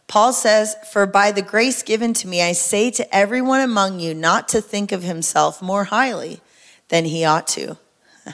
Paul 0.07 0.35
says, 0.35 0.77
For 0.91 1.07
by 1.07 1.33
the 1.33 1.41
grace 1.41 1.83
given 1.83 2.13
to 2.15 2.29
me, 2.29 2.43
I 2.43 2.53
say 2.53 2.91
to 2.91 3.15
everyone 3.15 3.61
among 3.61 3.99
you 3.99 4.13
not 4.13 4.47
to 4.49 4.61
think 4.61 4.93
of 4.93 5.03
himself 5.03 5.63
more 5.63 5.85
highly 5.85 6.41
than 6.89 7.07
he 7.07 7.25
ought 7.25 7.47
to. 7.49 7.79
I 8.27 8.33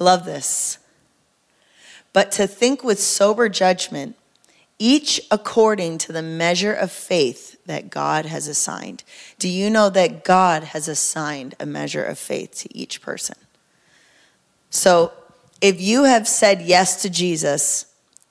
love 0.00 0.24
this. 0.24 0.78
But 2.12 2.32
to 2.32 2.48
think 2.48 2.82
with 2.82 2.98
sober 2.98 3.48
judgment, 3.48 4.16
each 4.76 5.20
according 5.30 5.98
to 5.98 6.12
the 6.12 6.22
measure 6.22 6.72
of 6.72 6.90
faith 6.90 7.64
that 7.66 7.90
God 7.90 8.26
has 8.26 8.48
assigned. 8.48 9.04
Do 9.38 9.48
you 9.48 9.70
know 9.70 9.88
that 9.90 10.24
God 10.24 10.64
has 10.64 10.88
assigned 10.88 11.54
a 11.60 11.66
measure 11.66 12.04
of 12.04 12.18
faith 12.18 12.56
to 12.62 12.76
each 12.76 13.00
person? 13.00 13.36
So 14.74 15.12
if 15.60 15.80
you 15.80 16.02
have 16.02 16.26
said 16.26 16.60
yes 16.60 17.02
to 17.02 17.08
Jesus 17.08 17.86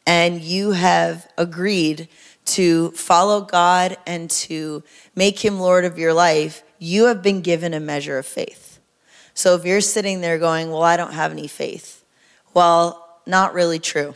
and 0.06 0.42
you 0.42 0.72
have 0.72 1.26
agreed 1.38 2.10
to 2.48 2.92
follow 2.92 3.42
God 3.42 3.96
and 4.06 4.30
to 4.30 4.84
make 5.16 5.44
him 5.44 5.62
Lord 5.62 5.86
of 5.86 5.98
your 5.98 6.14
life, 6.14 6.62
you 6.80 7.06
have 7.06 7.24
been 7.24 7.40
given 7.40 7.74
a 7.74 7.80
measure 7.80 8.18
of 8.18 8.26
faith. 8.26 8.82
So 9.34 9.56
if 9.56 9.64
you're 9.64 9.80
sitting 9.80 10.20
there 10.20 10.38
going, 10.38 10.70
Well, 10.70 10.84
I 10.84 10.98
don't 10.98 11.14
have 11.14 11.32
any 11.32 11.48
faith, 11.48 12.04
well, 12.54 13.22
not 13.26 13.54
really 13.54 13.80
true. 13.80 14.14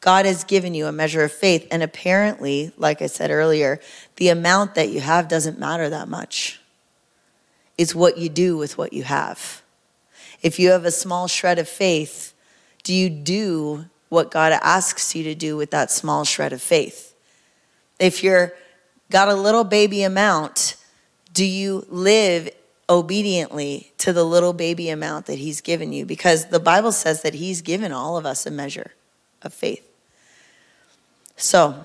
God 0.00 0.26
has 0.26 0.42
given 0.42 0.74
you 0.74 0.86
a 0.86 0.92
measure 0.92 1.22
of 1.22 1.30
faith. 1.30 1.68
And 1.70 1.80
apparently, 1.80 2.72
like 2.76 3.02
I 3.02 3.06
said 3.06 3.30
earlier, 3.30 3.78
the 4.16 4.30
amount 4.30 4.74
that 4.74 4.88
you 4.88 4.98
have 5.00 5.28
doesn't 5.28 5.60
matter 5.60 5.88
that 5.90 6.08
much. 6.08 6.60
It's 7.78 7.94
what 7.94 8.18
you 8.18 8.28
do 8.28 8.56
with 8.56 8.76
what 8.76 8.92
you 8.92 9.04
have. 9.04 9.62
If 10.42 10.58
you 10.58 10.70
have 10.70 10.84
a 10.84 10.90
small 10.90 11.28
shred 11.28 11.58
of 11.58 11.68
faith, 11.68 12.34
do 12.82 12.94
you 12.94 13.10
do 13.10 13.86
what 14.08 14.30
God 14.30 14.52
asks 14.62 15.14
you 15.14 15.22
to 15.24 15.34
do 15.34 15.56
with 15.56 15.70
that 15.70 15.90
small 15.90 16.24
shred 16.24 16.52
of 16.52 16.62
faith? 16.62 17.14
If 17.98 18.24
you're 18.24 18.54
got 19.10 19.28
a 19.28 19.34
little 19.34 19.64
baby 19.64 20.02
amount, 20.02 20.76
do 21.32 21.44
you 21.44 21.86
live 21.88 22.50
obediently 22.88 23.92
to 23.98 24.12
the 24.12 24.24
little 24.24 24.52
baby 24.52 24.88
amount 24.88 25.26
that 25.26 25.38
he's 25.38 25.60
given 25.60 25.92
you? 25.92 26.06
Because 26.06 26.46
the 26.46 26.60
Bible 26.60 26.92
says 26.92 27.22
that 27.22 27.34
he's 27.34 27.62
given 27.62 27.92
all 27.92 28.16
of 28.16 28.24
us 28.26 28.46
a 28.46 28.50
measure 28.50 28.92
of 29.42 29.52
faith. 29.52 29.86
So, 31.36 31.84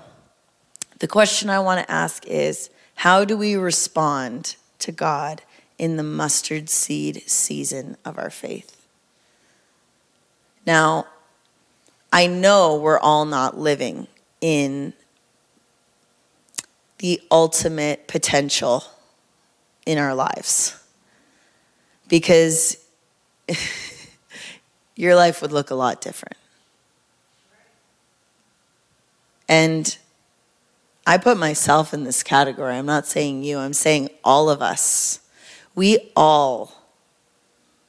the 0.98 1.06
question 1.06 1.50
I 1.50 1.60
want 1.60 1.84
to 1.84 1.90
ask 1.90 2.26
is 2.26 2.70
how 2.96 3.24
do 3.24 3.36
we 3.36 3.54
respond 3.54 4.56
to 4.78 4.92
God 4.92 5.42
in 5.78 5.96
the 5.96 6.02
mustard 6.02 6.68
seed 6.68 7.22
season 7.28 7.96
of 8.04 8.18
our 8.18 8.30
faith. 8.30 8.86
Now, 10.66 11.06
I 12.12 12.26
know 12.26 12.76
we're 12.76 12.98
all 12.98 13.24
not 13.24 13.58
living 13.58 14.08
in 14.40 14.94
the 16.98 17.20
ultimate 17.30 18.08
potential 18.08 18.84
in 19.84 19.98
our 19.98 20.14
lives 20.14 20.82
because 22.08 22.78
your 24.96 25.14
life 25.14 25.42
would 25.42 25.52
look 25.52 25.70
a 25.70 25.74
lot 25.74 26.00
different. 26.00 26.36
And 29.48 29.96
I 31.06 31.18
put 31.18 31.36
myself 31.36 31.94
in 31.94 32.02
this 32.04 32.22
category. 32.22 32.74
I'm 32.74 32.86
not 32.86 33.06
saying 33.06 33.44
you, 33.44 33.58
I'm 33.58 33.72
saying 33.72 34.10
all 34.24 34.50
of 34.50 34.60
us 34.60 35.20
we 35.76 36.10
all 36.16 36.72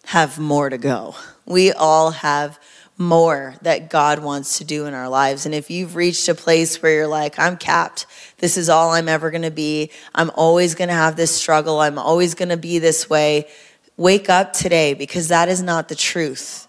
have 0.06 0.38
more 0.38 0.70
to 0.70 0.78
go. 0.78 1.16
We 1.46 1.72
all 1.72 2.12
have 2.12 2.60
more 2.98 3.56
that 3.62 3.90
God 3.90 4.20
wants 4.20 4.58
to 4.58 4.66
do 4.66 4.86
in 4.86 4.94
our 4.94 5.08
lives. 5.08 5.46
And 5.46 5.56
if 5.56 5.72
you've 5.72 5.96
reached 5.96 6.28
a 6.28 6.36
place 6.36 6.82
where 6.82 6.94
you're 6.94 7.08
like, 7.08 7.40
I'm 7.40 7.56
capped, 7.56 8.06
this 8.40 8.58
is 8.58 8.70
all 8.70 8.92
I'm 8.92 9.08
ever 9.08 9.32
gonna 9.32 9.52
be, 9.52 9.92
I'm 10.14 10.32
always 10.36 10.76
gonna 10.76 10.94
have 10.94 11.16
this 11.16 11.34
struggle, 11.34 11.80
I'm 11.80 11.98
always 11.98 12.36
gonna 12.36 12.58
be 12.58 12.80
this 12.80 13.10
way, 13.10 13.48
wake 13.96 14.30
up 14.30 14.52
today 14.52 14.94
because 14.94 15.30
that 15.30 15.48
is 15.48 15.62
not 15.62 15.88
the 15.88 15.96
truth. 15.96 16.67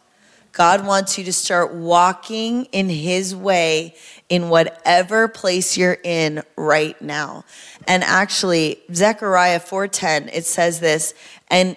God 0.59 0.85
wants 0.85 1.17
you 1.17 1.23
to 1.23 1.33
start 1.33 1.73
walking 1.73 2.65
in 2.73 2.89
His 2.89 3.33
way 3.35 3.95
in 4.29 4.49
whatever 4.49 5.29
place 5.29 5.77
you're 5.77 5.99
in 6.03 6.43
right 6.57 7.01
now. 7.01 7.45
And 7.87 8.03
actually, 8.03 8.81
Zechariah 8.93 9.61
4:10, 9.61 10.29
it 10.33 10.45
says 10.47 10.81
this, 10.81 11.15
and 11.49 11.77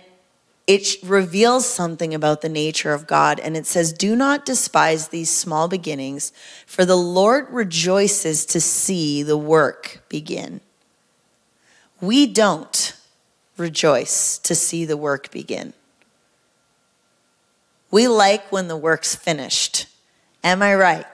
it 0.65 0.95
reveals 1.03 1.67
something 1.67 2.15
about 2.15 2.41
the 2.41 2.49
nature 2.49 2.91
of 2.91 3.05
God. 3.05 3.39
And 3.39 3.55
it 3.55 3.67
says, 3.67 3.93
Do 3.93 4.15
not 4.15 4.45
despise 4.45 5.09
these 5.09 5.29
small 5.29 5.67
beginnings, 5.67 6.33
for 6.65 6.83
the 6.83 6.97
Lord 6.97 7.47
rejoices 7.51 8.47
to 8.47 8.59
see 8.59 9.21
the 9.21 9.37
work 9.37 10.01
begin. 10.09 10.59
We 11.99 12.25
don't 12.25 12.95
rejoice 13.57 14.39
to 14.39 14.55
see 14.55 14.85
the 14.85 14.97
work 14.97 15.29
begin. 15.29 15.73
We 17.91 18.07
like 18.07 18.51
when 18.51 18.69
the 18.69 18.77
work's 18.77 19.15
finished. 19.15 19.85
Am 20.43 20.61
I 20.61 20.73
right? 20.75 21.05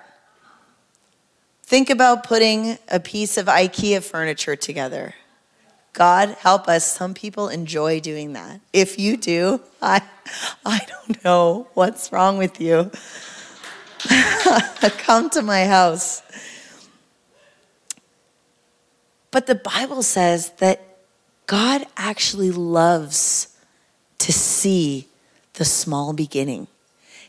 Think 1.63 1.89
about 1.89 2.23
putting 2.23 2.77
a 2.87 2.99
piece 2.99 3.37
of 3.37 3.47
IKEA 3.47 4.01
furniture 4.01 4.55
together. 4.55 5.15
God 5.91 6.29
help 6.39 6.67
us. 6.67 6.89
Some 6.89 7.15
people 7.15 7.49
enjoy 7.49 7.99
doing 7.99 8.33
that. 8.33 8.61
If 8.71 8.99
you 8.99 9.17
do, 9.17 9.59
I, 9.81 10.01
I 10.63 10.79
don't 10.87 11.23
know 11.25 11.67
what's 11.73 12.11
wrong 12.11 12.37
with 12.37 12.61
you. 12.61 12.91
Come 14.99 15.31
to 15.31 15.41
my 15.41 15.65
house. 15.65 16.21
But 19.31 19.47
the 19.47 19.55
Bible 19.55 20.03
says 20.03 20.51
that 20.59 20.99
God 21.47 21.85
actually 21.97 22.51
loves 22.51 23.57
to 24.19 24.31
see 24.31 25.06
the 25.57 25.65
small 25.65 26.13
beginning. 26.13 26.67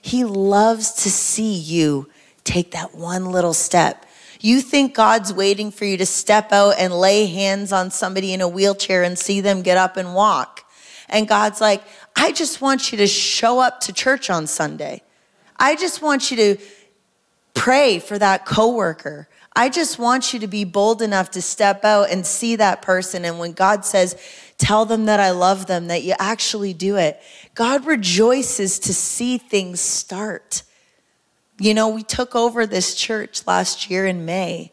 He 0.01 0.25
loves 0.25 0.93
to 1.03 1.11
see 1.11 1.55
you 1.55 2.09
take 2.45 2.71
that 2.71 2.95
one 2.95 3.27
little 3.27 3.55
step. 3.55 4.07
You 4.41 4.61
think 4.61 4.95
God's 4.95 5.33
waiting 5.33 5.71
for 5.71 5.85
you 5.85 5.97
to 5.97 6.07
step 6.07 6.53
out 6.53 6.77
and 6.79 6.93
lay 6.95 7.27
hands 7.27 7.73
on 7.73 7.91
somebody 7.91 8.33
in 8.33 8.41
a 8.41 8.49
wheelchair 8.49 9.03
and 9.03 9.19
see 9.19 9.41
them 9.41 9.63
get 9.63 9.77
up 9.77 9.97
and 9.97 10.15
walk. 10.15 10.65
And 11.09 11.27
God's 11.27 11.61
like, 11.61 11.83
I 12.15 12.33
just 12.33 12.61
want 12.61 12.93
you 12.93 12.99
to 12.99 13.07
show 13.07 13.59
up 13.59 13.81
to 13.81 13.93
church 13.93 14.31
on 14.31 14.47
Sunday. 14.47 15.03
I 15.57 15.75
just 15.75 16.03
want 16.03 16.31
you 16.31 16.37
to 16.37 16.57
pray 17.55 17.99
for 17.99 18.19
that 18.19 18.47
coworker. 18.47 19.29
I 19.59 19.71
just 19.71 19.99
want 19.99 20.33
you 20.33 20.39
to 20.39 20.47
be 20.47 20.63
bold 20.63 21.03
enough 21.03 21.33
to 21.33 21.43
step 21.43 21.85
out 21.85 22.11
and 22.11 22.25
see 22.25 22.55
that 22.55 22.81
person. 22.81 23.25
And 23.25 23.41
when 23.41 23.55
God 23.55 23.85
says, 23.85 24.17
tell 24.57 24.85
them 24.85 25.07
that 25.07 25.19
I 25.19 25.33
love 25.33 25.67
them, 25.67 25.89
that 25.89 26.05
you 26.05 26.15
actually 26.21 26.73
do 26.73 26.95
it. 26.95 27.21
God 27.57 27.85
rejoices 27.85 28.79
to 28.79 28.95
see 28.95 29.37
things 29.37 29.81
start. 29.81 30.63
You 31.59 31.75
know, 31.75 31.89
we 31.89 32.05
took 32.05 32.37
over 32.37 32.67
this 32.67 32.95
church 32.95 33.49
last 33.49 33.91
year 33.91 34.07
in 34.07 34.25
May. 34.25 34.71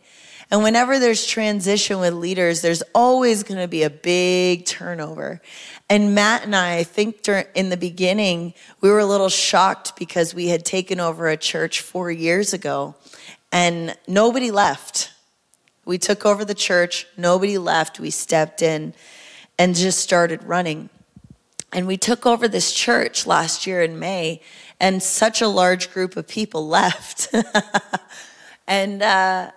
And 0.51 0.61
whenever 0.61 0.99
there's 0.99 1.25
transition 1.25 1.99
with 1.99 2.13
leaders, 2.13 2.61
there's 2.61 2.83
always 2.93 3.41
going 3.41 3.59
to 3.59 3.67
be 3.67 3.81
a 3.81 3.89
big 3.89 4.67
turnover. 4.67 5.41
And 5.89 6.13
Matt 6.13 6.43
and 6.43 6.55
I, 6.55 6.77
I 6.77 6.83
think 6.83 7.27
in 7.55 7.69
the 7.69 7.77
beginning, 7.77 8.53
we 8.81 8.91
were 8.91 8.99
a 8.99 9.05
little 9.07 9.29
shocked 9.29 9.97
because 9.97 10.35
we 10.35 10.49
had 10.49 10.63
taken 10.63 10.99
over 10.99 11.27
a 11.27 11.37
church 11.37 11.81
four 11.81 12.11
years 12.11 12.53
ago 12.53 12.93
and 13.55 13.95
nobody 14.05 14.51
left. 14.51 15.13
We 15.85 15.97
took 15.97 16.25
over 16.25 16.43
the 16.43 16.53
church, 16.53 17.07
nobody 17.15 17.57
left. 17.57 18.01
We 18.01 18.09
stepped 18.09 18.61
in 18.61 18.93
and 19.57 19.73
just 19.75 19.99
started 19.99 20.43
running. 20.43 20.89
And 21.71 21.87
we 21.87 21.95
took 21.95 22.25
over 22.25 22.49
this 22.49 22.73
church 22.73 23.25
last 23.25 23.65
year 23.65 23.81
in 23.81 23.97
May, 23.97 24.41
and 24.77 25.01
such 25.01 25.41
a 25.41 25.47
large 25.47 25.93
group 25.93 26.17
of 26.17 26.27
people 26.27 26.67
left. 26.79 27.33
and 28.67 29.01
uh, 29.01 29.51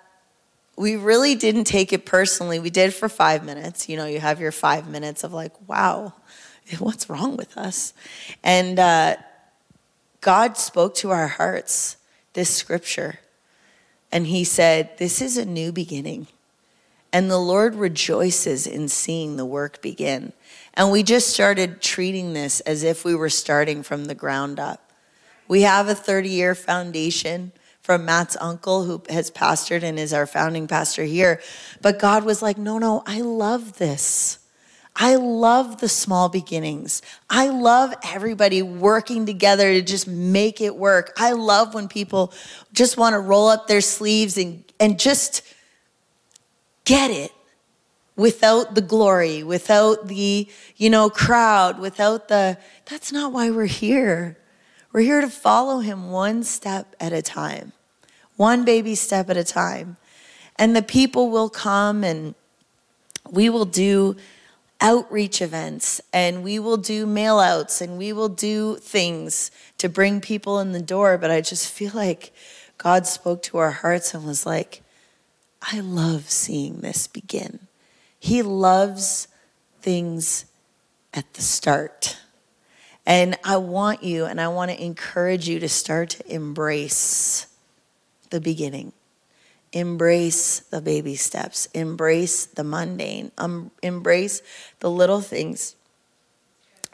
we 0.76 0.94
really 0.94 1.34
didn't 1.34 1.64
take 1.64 1.92
it 1.92 2.06
personally. 2.06 2.60
We 2.60 2.70
did 2.70 2.94
for 2.94 3.08
five 3.08 3.44
minutes. 3.44 3.88
You 3.88 3.96
know, 3.96 4.06
you 4.06 4.20
have 4.20 4.40
your 4.40 4.52
five 4.52 4.88
minutes 4.88 5.24
of 5.24 5.32
like, 5.32 5.54
wow, 5.68 6.12
what's 6.78 7.10
wrong 7.10 7.36
with 7.36 7.58
us? 7.58 7.94
And 8.44 8.78
uh, 8.78 9.16
God 10.20 10.56
spoke 10.56 10.94
to 10.96 11.10
our 11.10 11.26
hearts 11.26 11.96
this 12.34 12.54
scripture. 12.54 13.18
And 14.10 14.26
He 14.26 14.44
said, 14.44 14.96
This 14.98 15.20
is 15.20 15.36
a 15.36 15.44
new 15.44 15.72
beginning. 15.72 16.26
And 17.12 17.30
the 17.30 17.38
Lord 17.38 17.74
rejoices 17.74 18.66
in 18.66 18.88
seeing 18.88 19.36
the 19.36 19.46
work 19.46 19.80
begin. 19.80 20.32
And 20.74 20.92
we 20.92 21.02
just 21.02 21.30
started 21.30 21.80
treating 21.80 22.34
this 22.34 22.60
as 22.60 22.82
if 22.82 23.04
we 23.04 23.14
were 23.14 23.30
starting 23.30 23.82
from 23.82 24.04
the 24.04 24.14
ground 24.14 24.60
up. 24.60 24.92
We 25.48 25.62
have 25.62 25.88
a 25.88 25.94
30 25.94 26.28
year 26.28 26.54
foundation 26.54 27.52
from 27.80 28.04
Matt's 28.04 28.36
uncle 28.38 28.84
who 28.84 29.02
has 29.08 29.30
pastored 29.30 29.82
and 29.82 29.98
is 29.98 30.12
our 30.12 30.26
founding 30.26 30.66
pastor 30.66 31.04
here. 31.04 31.40
But 31.80 31.98
God 31.98 32.24
was 32.24 32.42
like, 32.42 32.58
no, 32.58 32.78
no, 32.78 33.02
I 33.06 33.22
love 33.22 33.78
this. 33.78 34.38
I 35.00 35.14
love 35.14 35.80
the 35.80 35.88
small 35.88 36.28
beginnings. 36.28 37.02
I 37.30 37.48
love 37.48 37.94
everybody 38.04 38.62
working 38.62 39.26
together 39.26 39.72
to 39.72 39.80
just 39.80 40.08
make 40.08 40.60
it 40.60 40.74
work. 40.76 41.12
I 41.16 41.32
love 41.32 41.72
when 41.72 41.86
people 41.86 42.32
just 42.72 42.96
want 42.96 43.14
to 43.14 43.20
roll 43.20 43.48
up 43.48 43.68
their 43.68 43.80
sleeves 43.80 44.36
and, 44.36 44.64
and 44.80 44.98
just 44.98 45.42
get 46.84 47.12
it 47.12 47.32
without 48.16 48.74
the 48.74 48.80
glory, 48.80 49.44
without 49.44 50.08
the, 50.08 50.48
you 50.76 50.90
know, 50.90 51.08
crowd, 51.08 51.78
without 51.78 52.26
the, 52.26 52.58
that's 52.86 53.12
not 53.12 53.32
why 53.32 53.50
we're 53.50 53.66
here. 53.66 54.36
We're 54.92 55.02
here 55.02 55.20
to 55.20 55.30
follow 55.30 55.78
him 55.78 56.10
one 56.10 56.42
step 56.42 56.96
at 56.98 57.12
a 57.12 57.22
time 57.22 57.72
one 58.38 58.64
baby 58.64 58.94
step 58.94 59.28
at 59.28 59.36
a 59.36 59.44
time. 59.44 59.98
And 60.56 60.74
the 60.74 60.82
people 60.82 61.28
will 61.28 61.50
come 61.50 62.02
and 62.04 62.34
we 63.30 63.50
will 63.50 63.66
do 63.66 64.16
outreach 64.80 65.42
events 65.42 66.00
and 66.12 66.44
we 66.44 66.58
will 66.58 66.76
do 66.76 67.06
mail 67.06 67.38
outs 67.38 67.80
and 67.80 67.98
we 67.98 68.12
will 68.12 68.28
do 68.28 68.76
things 68.76 69.50
to 69.78 69.88
bring 69.88 70.20
people 70.20 70.60
in 70.60 70.72
the 70.72 70.82
door. 70.82 71.18
But 71.18 71.30
I 71.30 71.40
just 71.40 71.70
feel 71.70 71.92
like 71.94 72.32
God 72.76 73.06
spoke 73.06 73.42
to 73.44 73.58
our 73.58 73.72
hearts 73.72 74.14
and 74.14 74.24
was 74.24 74.46
like, 74.46 74.82
I 75.60 75.80
love 75.80 76.30
seeing 76.30 76.80
this 76.80 77.06
begin. 77.06 77.66
He 78.18 78.42
loves 78.42 79.28
things 79.80 80.44
at 81.12 81.34
the 81.34 81.42
start. 81.42 82.16
And 83.04 83.36
I 83.42 83.56
want 83.56 84.02
you 84.02 84.26
and 84.26 84.40
I 84.40 84.48
want 84.48 84.70
to 84.70 84.82
encourage 84.82 85.48
you 85.48 85.58
to 85.60 85.68
start 85.68 86.10
to 86.10 86.32
embrace 86.32 87.46
the 88.30 88.40
beginning. 88.40 88.92
Embrace 89.72 90.60
the 90.60 90.80
baby 90.80 91.14
steps, 91.14 91.66
embrace 91.74 92.46
the 92.46 92.64
mundane, 92.64 93.30
um, 93.36 93.70
embrace 93.82 94.40
the 94.80 94.90
little 94.90 95.20
things. 95.20 95.76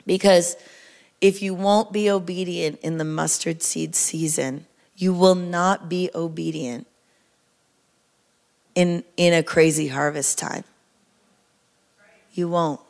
Because 0.06 0.56
if 1.20 1.40
you 1.40 1.54
won't 1.54 1.92
be 1.92 2.10
obedient 2.10 2.80
in 2.80 2.98
the 2.98 3.04
mustard 3.04 3.62
seed 3.62 3.94
season, 3.94 4.66
you 4.96 5.14
will 5.14 5.36
not 5.36 5.88
be 5.88 6.10
obedient 6.14 6.86
in, 8.74 9.04
in 9.16 9.32
a 9.32 9.42
crazy 9.42 9.88
harvest 9.88 10.38
time. 10.38 10.64
You 12.32 12.48
won't. 12.48 12.80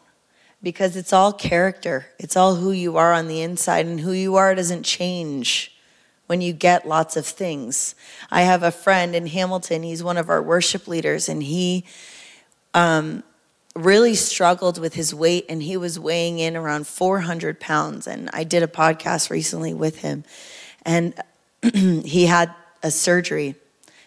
Because 0.62 0.96
it's 0.96 1.12
all 1.12 1.32
character, 1.32 2.06
it's 2.18 2.36
all 2.36 2.54
who 2.54 2.72
you 2.72 2.96
are 2.96 3.12
on 3.12 3.28
the 3.28 3.42
inside, 3.42 3.84
and 3.84 4.00
who 4.00 4.12
you 4.12 4.36
are 4.36 4.54
doesn't 4.54 4.84
change 4.84 5.73
when 6.26 6.40
you 6.40 6.52
get 6.52 6.86
lots 6.88 7.16
of 7.16 7.26
things. 7.26 7.94
I 8.30 8.42
have 8.42 8.62
a 8.62 8.70
friend 8.70 9.14
in 9.14 9.26
Hamilton, 9.26 9.82
he's 9.82 10.02
one 10.02 10.16
of 10.16 10.28
our 10.28 10.42
worship 10.42 10.88
leaders, 10.88 11.28
and 11.28 11.42
he 11.42 11.84
um, 12.72 13.22
really 13.76 14.14
struggled 14.14 14.78
with 14.78 14.94
his 14.94 15.14
weight, 15.14 15.46
and 15.48 15.62
he 15.62 15.76
was 15.76 15.98
weighing 15.98 16.38
in 16.38 16.56
around 16.56 16.86
400 16.86 17.60
pounds. 17.60 18.06
And 18.06 18.30
I 18.32 18.44
did 18.44 18.62
a 18.62 18.68
podcast 18.68 19.30
recently 19.30 19.74
with 19.74 19.98
him, 19.98 20.24
and 20.84 21.14
he 21.74 22.26
had 22.26 22.54
a 22.82 22.90
surgery 22.90 23.56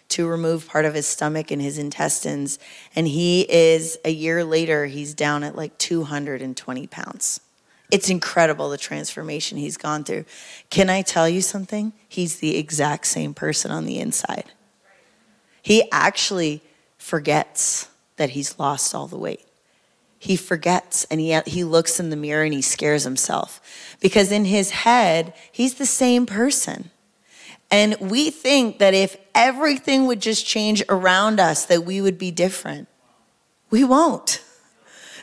to 0.08 0.26
remove 0.26 0.66
part 0.66 0.84
of 0.84 0.94
his 0.94 1.06
stomach 1.06 1.50
and 1.50 1.60
his 1.60 1.78
intestines. 1.78 2.58
And 2.96 3.06
he 3.06 3.42
is, 3.42 3.98
a 4.04 4.10
year 4.10 4.42
later, 4.42 4.86
he's 4.86 5.12
down 5.14 5.44
at 5.44 5.54
like 5.54 5.76
220 5.78 6.86
pounds. 6.86 7.40
It's 7.90 8.10
incredible 8.10 8.68
the 8.68 8.76
transformation 8.76 9.56
he's 9.56 9.76
gone 9.76 10.04
through. 10.04 10.26
Can 10.68 10.90
I 10.90 11.02
tell 11.02 11.28
you 11.28 11.40
something? 11.40 11.92
He's 12.08 12.36
the 12.36 12.56
exact 12.56 13.06
same 13.06 13.32
person 13.32 13.70
on 13.70 13.86
the 13.86 13.98
inside. 13.98 14.52
He 15.62 15.90
actually 15.90 16.62
forgets 16.98 17.88
that 18.16 18.30
he's 18.30 18.58
lost 18.58 18.94
all 18.94 19.06
the 19.06 19.18
weight. 19.18 19.44
He 20.18 20.36
forgets 20.36 21.06
and 21.10 21.20
he, 21.20 21.38
he 21.46 21.64
looks 21.64 22.00
in 22.00 22.10
the 22.10 22.16
mirror 22.16 22.42
and 22.42 22.52
he 22.52 22.62
scares 22.62 23.04
himself 23.04 23.96
because 24.00 24.32
in 24.32 24.44
his 24.44 24.70
head, 24.70 25.32
he's 25.52 25.74
the 25.74 25.86
same 25.86 26.26
person. 26.26 26.90
And 27.70 27.96
we 28.00 28.30
think 28.30 28.78
that 28.78 28.94
if 28.94 29.16
everything 29.34 30.06
would 30.06 30.20
just 30.20 30.44
change 30.46 30.82
around 30.88 31.38
us, 31.38 31.66
that 31.66 31.84
we 31.84 32.00
would 32.00 32.18
be 32.18 32.30
different. 32.30 32.88
We 33.70 33.84
won't. 33.84 34.42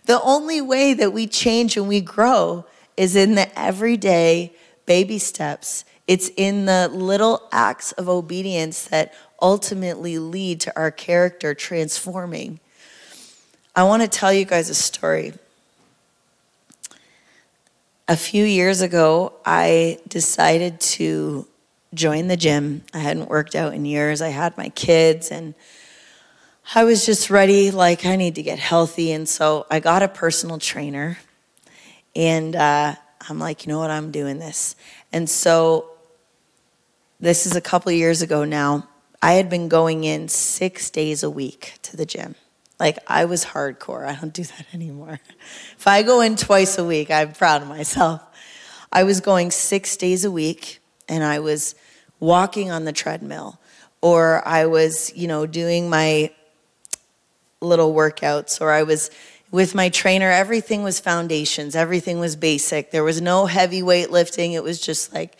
The 0.06 0.22
only 0.22 0.62
way 0.62 0.94
that 0.94 1.13
we 1.13 1.28
change 1.28 1.78
and 1.78 1.88
we 1.88 2.02
grow 2.02 2.65
is 2.96 3.15
in 3.15 3.36
the 3.36 3.60
everyday 3.60 4.54
baby 4.86 5.18
steps. 5.18 5.84
It's 6.08 6.30
in 6.38 6.65
the 6.65 6.88
little 6.88 7.48
acts 7.52 7.91
of 7.94 8.08
obedience 8.08 8.86
that 8.86 9.13
ultimately 9.41 10.20
lead 10.20 10.62
to 10.62 10.76
our 10.76 10.91
character 10.91 11.54
transforming. 11.54 12.60
I 13.76 13.84
want 13.84 14.04
to 14.04 14.08
tell 14.08 14.32
you 14.32 14.46
guys 14.46 14.70
a 14.70 14.76
story. 14.76 15.34
A 18.08 18.15
few 18.15 18.46
years 18.46 18.82
ago, 18.82 19.34
I 19.44 19.98
decided 20.08 20.80
to 20.80 21.48
join 21.96 22.28
the 22.28 22.38
gym. 22.38 22.84
I 22.94 23.00
hadn't 23.00 23.30
worked 23.30 23.56
out 23.56 23.74
in 23.74 23.86
years. 23.86 24.22
I 24.22 24.30
had 24.30 24.56
my 24.58 24.70
kids 24.70 25.32
and 25.32 25.56
I 26.73 26.84
was 26.84 27.06
just 27.06 27.30
ready, 27.30 27.69
like, 27.69 28.06
I 28.06 28.15
need 28.15 28.36
to 28.36 28.43
get 28.43 28.58
healthy. 28.58 29.12
And 29.12 29.30
so 29.30 29.67
I 29.69 29.80
got 29.80 30.01
a 30.01 30.08
personal 30.08 30.58
trainer. 30.58 31.19
And 32.15 32.56
uh, 32.56 32.95
I'm 33.30 33.38
like, 33.39 33.65
you 33.65 33.71
know 33.71 33.80
what, 33.80 33.91
I'm 33.91 34.10
doing 34.10 34.39
this. 34.39 34.75
And 35.13 35.30
so 35.30 35.91
this 37.19 37.45
is 37.45 37.56
a 37.56 37.62
couple 37.62 37.91
years 37.91 38.23
ago 38.23 38.45
now. 38.45 38.88
I 39.21 39.34
had 39.34 39.49
been 39.49 39.69
going 39.69 40.06
in 40.06 40.28
six 40.28 40.89
days 40.89 41.21
a 41.21 41.30
week 41.30 41.73
to 41.84 41.95
the 41.95 42.06
gym. 42.06 42.36
Like, 42.80 42.97
I 43.08 43.25
was 43.25 43.45
hardcore. 43.45 44.08
I 44.08 44.15
don't 44.15 44.34
do 44.34 44.43
that 44.43 44.65
anymore. 44.73 45.19
If 45.78 45.88
I 45.88 46.01
go 46.01 46.21
in 46.21 46.36
twice 46.36 46.80
a 46.80 46.84
week, 46.84 47.12
I'm 47.12 47.34
proud 47.34 47.62
of 47.62 47.67
myself. 47.67 48.21
I 48.91 49.04
was 49.04 49.21
going 49.21 49.51
six 49.51 49.97
days 49.97 50.25
a 50.25 50.32
week 50.32 50.80
and 51.08 51.23
I 51.23 51.39
was 51.39 51.75
walking 52.19 52.71
on 52.71 52.86
the 52.86 52.93
treadmill 52.93 53.60
or 54.01 54.45
I 54.47 54.65
was, 54.65 55.15
you 55.15 55.28
know, 55.28 55.45
doing 55.45 55.89
my 55.89 56.32
little 57.65 57.93
workouts 57.93 58.62
or 58.62 58.71
I 58.71 58.84
was 58.84 59.10
with 59.51 59.75
my 59.75 59.89
trainer, 59.89 60.30
everything 60.30 60.84
was 60.84 60.99
foundations, 60.99 61.75
everything 61.75 62.19
was 62.19 62.36
basic. 62.36 62.91
There 62.91 63.04
was 63.04 63.21
no 63.21 63.45
heavy 63.45 63.82
weight 63.84 64.12
lifting. 64.12 64.54
It 64.54 64.63
was 64.63 64.82
just 64.82 65.13
like 65.13 65.38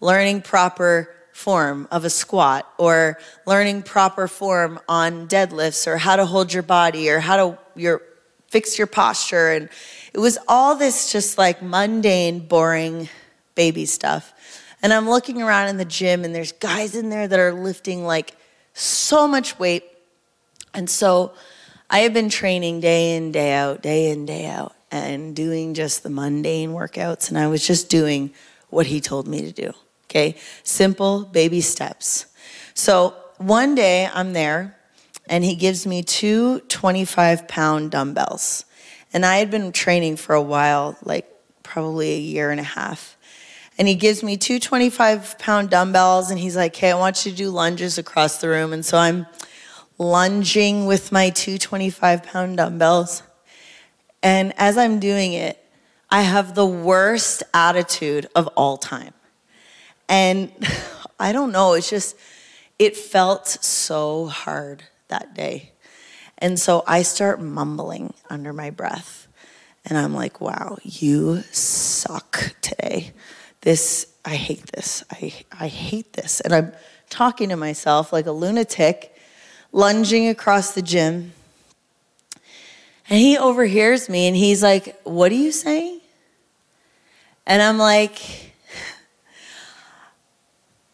learning 0.00 0.42
proper 0.42 1.08
form 1.32 1.88
of 1.90 2.04
a 2.04 2.10
squat 2.10 2.72
or 2.78 3.18
learning 3.44 3.82
proper 3.82 4.28
form 4.28 4.78
on 4.88 5.26
deadlifts 5.26 5.86
or 5.86 5.96
how 5.96 6.14
to 6.14 6.24
hold 6.24 6.52
your 6.52 6.62
body 6.62 7.10
or 7.10 7.18
how 7.18 7.36
to 7.36 7.58
your 7.74 8.00
fix 8.48 8.78
your 8.78 8.86
posture 8.86 9.50
and 9.50 9.68
it 10.12 10.20
was 10.20 10.38
all 10.46 10.76
this 10.76 11.10
just 11.10 11.36
like 11.36 11.60
mundane 11.60 12.38
boring 12.38 13.08
baby 13.56 13.84
stuff 13.84 14.32
and 14.80 14.92
i'm 14.92 15.10
looking 15.10 15.42
around 15.42 15.66
in 15.66 15.76
the 15.76 15.84
gym 15.84 16.22
and 16.22 16.32
there's 16.32 16.52
guys 16.52 16.94
in 16.94 17.08
there 17.08 17.26
that 17.26 17.40
are 17.40 17.52
lifting 17.52 18.04
like 18.04 18.36
so 18.72 19.26
much 19.26 19.58
weight 19.58 19.82
and 20.72 20.88
so 20.88 21.32
I 21.90 22.00
have 22.00 22.14
been 22.14 22.28
training 22.28 22.80
day 22.80 23.16
in, 23.16 23.32
day 23.32 23.52
out, 23.52 23.82
day 23.82 24.10
in, 24.10 24.26
day 24.26 24.46
out, 24.46 24.74
and 24.90 25.36
doing 25.36 25.74
just 25.74 26.02
the 26.02 26.10
mundane 26.10 26.70
workouts. 26.70 27.28
And 27.28 27.38
I 27.38 27.46
was 27.46 27.66
just 27.66 27.90
doing 27.90 28.32
what 28.70 28.86
he 28.86 29.00
told 29.00 29.28
me 29.28 29.42
to 29.42 29.52
do. 29.52 29.72
Okay. 30.06 30.36
Simple 30.62 31.24
baby 31.24 31.60
steps. 31.60 32.26
So 32.74 33.14
one 33.38 33.74
day 33.74 34.08
I'm 34.12 34.32
there 34.32 34.76
and 35.28 35.44
he 35.44 35.54
gives 35.54 35.86
me 35.86 36.02
two 36.02 36.60
25 36.60 37.48
pound 37.48 37.90
dumbbells. 37.90 38.64
And 39.12 39.24
I 39.24 39.36
had 39.36 39.50
been 39.50 39.72
training 39.72 40.16
for 40.16 40.34
a 40.34 40.42
while, 40.42 40.96
like 41.02 41.28
probably 41.62 42.12
a 42.12 42.18
year 42.18 42.50
and 42.50 42.60
a 42.60 42.64
half. 42.64 43.16
And 43.76 43.88
he 43.88 43.94
gives 43.94 44.22
me 44.22 44.36
two 44.36 44.58
25 44.60 45.38
pound 45.38 45.70
dumbbells 45.70 46.30
and 46.30 46.38
he's 46.38 46.56
like, 46.56 46.76
hey, 46.76 46.92
I 46.92 46.98
want 46.98 47.24
you 47.24 47.32
to 47.32 47.36
do 47.36 47.50
lunges 47.50 47.98
across 47.98 48.38
the 48.38 48.48
room. 48.48 48.72
And 48.72 48.84
so 48.84 48.98
I'm 48.98 49.26
lunging 49.98 50.86
with 50.86 51.12
my 51.12 51.30
225 51.30 52.22
pound 52.22 52.56
dumbbells. 52.56 53.22
And 54.22 54.52
as 54.56 54.76
I'm 54.76 55.00
doing 55.00 55.34
it, 55.34 55.58
I 56.10 56.22
have 56.22 56.54
the 56.54 56.66
worst 56.66 57.42
attitude 57.52 58.28
of 58.34 58.46
all 58.56 58.76
time. 58.76 59.14
And 60.08 60.52
I 61.20 61.32
don't 61.32 61.52
know, 61.52 61.74
it's 61.74 61.90
just, 61.90 62.16
it 62.78 62.96
felt 62.96 63.46
so 63.48 64.26
hard 64.26 64.84
that 65.08 65.34
day. 65.34 65.72
And 66.38 66.58
so 66.58 66.82
I 66.86 67.02
start 67.02 67.40
mumbling 67.40 68.14
under 68.28 68.52
my 68.52 68.70
breath. 68.70 69.28
And 69.84 69.98
I'm 69.98 70.14
like, 70.14 70.40
wow, 70.40 70.78
you 70.82 71.42
suck 71.52 72.54
today. 72.60 73.12
This, 73.60 74.12
I 74.24 74.34
hate 74.34 74.66
this. 74.72 75.04
I, 75.10 75.32
I 75.52 75.68
hate 75.68 76.14
this. 76.14 76.40
And 76.40 76.54
I'm 76.54 76.72
talking 77.10 77.50
to 77.50 77.56
myself 77.56 78.12
like 78.12 78.26
a 78.26 78.32
lunatic, 78.32 79.13
lunging 79.74 80.28
across 80.28 80.72
the 80.72 80.80
gym. 80.80 81.32
And 83.10 83.18
he 83.18 83.36
overhears 83.36 84.08
me 84.08 84.26
and 84.26 84.34
he's 84.34 84.62
like, 84.62 84.98
What 85.02 85.30
are 85.30 85.34
you 85.34 85.52
saying? 85.52 86.00
And 87.46 87.60
I'm 87.60 87.76
like, 87.76 88.52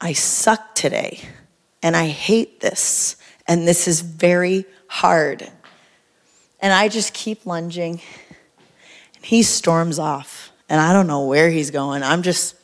I 0.00 0.14
suck 0.14 0.74
today 0.74 1.20
and 1.82 1.94
I 1.94 2.08
hate 2.08 2.60
this. 2.60 3.16
And 3.46 3.68
this 3.68 3.86
is 3.86 4.00
very 4.00 4.64
hard. 4.88 5.48
And 6.60 6.72
I 6.72 6.88
just 6.88 7.14
keep 7.14 7.46
lunging. 7.46 8.00
And 9.14 9.24
he 9.24 9.42
storms 9.42 9.98
off. 9.98 10.50
And 10.68 10.80
I 10.80 10.92
don't 10.92 11.06
know 11.06 11.24
where 11.24 11.50
he's 11.50 11.70
going. 11.70 12.02
I'm 12.02 12.22
just 12.22 12.56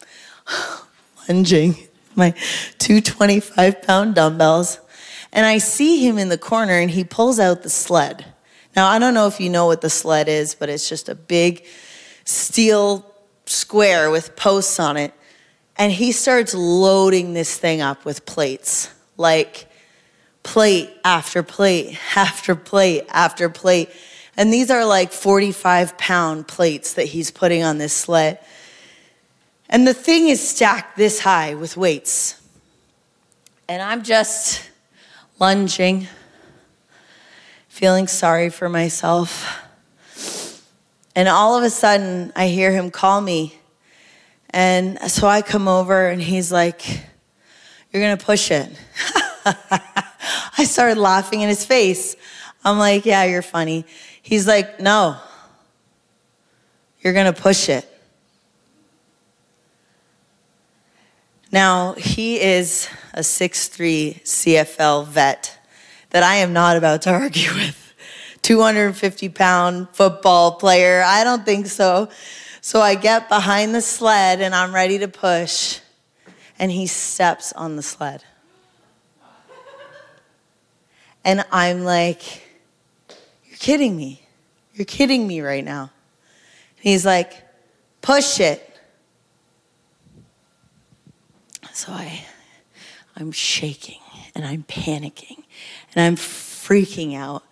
lunging 1.29 1.77
my 2.17 2.31
225 2.79 3.83
pound 3.83 4.15
dumbbells. 4.15 4.81
And 5.33 5.45
I 5.47 5.59
see 5.59 6.07
him 6.07 6.19
in 6.19 6.29
the 6.29 6.39
corner 6.39 6.79
and 6.79 6.91
he 6.91 7.05
pulls 7.05 7.39
out 7.39 7.63
the 7.63 7.71
sled. 7.71 8.25
Now, 8.75 8.89
I 8.89 8.99
don't 8.99 9.15
know 9.15 9.27
if 9.27 9.41
you 9.41 9.49
know 9.49 9.67
what 9.67 9.81
the 9.81 9.91
sled 9.91 10.29
is, 10.29 10.55
but 10.55 10.69
it's 10.69 10.89
just 10.89 11.09
a 11.09 11.15
big 11.15 11.65
steel 12.25 13.05
square 13.47 14.11
with 14.11 14.37
posts 14.37 14.79
on 14.79 14.97
it. 14.97 15.15
And 15.77 15.93
he 15.93 16.13
starts 16.13 16.55
loading 16.55 17.35
this 17.35 17.59
thing 17.59 17.81
up 17.81 18.05
with 18.05 18.27
plates, 18.27 18.91
like 19.17 19.67
plate 20.43 20.91
after 21.05 21.43
plate 21.43 21.99
after 22.17 22.55
plate 22.55 23.05
after 23.09 23.49
plate. 23.49 23.91
And 24.37 24.53
these 24.53 24.71
are 24.71 24.85
like 24.85 25.13
45 25.13 25.97
pound 25.97 26.47
plates 26.47 26.95
that 26.95 27.07
he's 27.07 27.31
putting 27.31 27.63
on 27.63 27.79
this 27.79 27.93
sled. 27.93 28.39
And 29.69 29.87
the 29.87 29.95
thing 29.95 30.29
is 30.29 30.47
stacked 30.47 30.97
this 30.97 31.21
high 31.21 31.55
with 31.55 31.77
weights. 31.77 32.41
And 33.69 33.83
I'm 33.83 34.03
just 34.03 34.71
lunging, 35.39 36.09
feeling 37.69 38.07
sorry 38.07 38.49
for 38.49 38.69
myself. 38.69 39.63
And 41.15 41.29
all 41.29 41.57
of 41.57 41.63
a 41.63 41.71
sudden, 41.71 42.33
I 42.35 42.49
hear 42.49 42.73
him 42.73 42.91
call 42.91 43.21
me. 43.21 43.59
And 44.51 44.99
so 45.11 45.27
I 45.27 45.43
come 45.43 45.69
over, 45.69 46.09
and 46.09 46.21
he's 46.21 46.51
like, 46.51 46.87
You're 47.93 48.03
gonna 48.03 48.17
push 48.17 48.51
it. 48.51 48.71
I 50.59 50.65
started 50.65 50.99
laughing 50.99 51.43
in 51.43 51.49
his 51.49 51.65
face. 51.65 52.17
I'm 52.65 52.79
like, 52.79 53.05
Yeah, 53.05 53.25
you're 53.25 53.43
funny. 53.43 53.85
He's 54.23 54.47
like, 54.47 54.81
No, 54.81 55.19
you're 57.01 57.13
gonna 57.13 57.33
push 57.33 57.69
it. 57.69 57.96
Now, 61.53 61.95
he 61.95 62.41
is 62.41 62.89
a 63.15 63.21
6'3 63.21 64.23
CFL 64.23 65.07
vet 65.07 65.59
that 66.11 66.23
I 66.23 66.37
am 66.37 66.53
not 66.53 66.77
about 66.77 67.03
to 67.03 67.11
argue 67.13 67.53
with. 67.55 67.83
250 68.47 69.29
pound 69.31 69.89
football 69.93 70.53
player. 70.53 71.03
I 71.05 71.25
don't 71.25 71.45
think 71.45 71.67
so. 71.67 72.09
So 72.61 72.81
I 72.81 72.95
get 72.95 73.29
behind 73.29 73.75
the 73.75 73.81
sled 73.81 74.41
and 74.41 74.55
I'm 74.55 74.73
ready 74.73 75.01
to 75.01 75.09
push, 75.09 75.81
and 76.57 76.71
he 76.71 76.87
steps 76.87 77.53
on 77.53 77.75
the 77.75 77.83
sled. 77.83 78.23
And 81.25 81.45
I'm 81.51 81.83
like, 81.83 82.45
You're 83.49 83.59
kidding 83.59 83.97
me. 83.97 84.23
You're 84.75 84.85
kidding 84.85 85.27
me 85.27 85.41
right 85.41 85.65
now. 85.65 85.91
And 86.77 86.85
he's 86.85 87.05
like, 87.05 87.33
Push 88.01 88.39
it. 88.39 88.76
So 91.77 91.93
I, 91.93 92.25
I'm 93.19 93.33
shaking 93.33 94.01
and 94.35 94.47
I'm 94.47 94.63
panicking 94.63 95.45
and 95.95 96.07
I'm 96.07 96.17
freaking 96.17 97.15
out. 97.15 97.43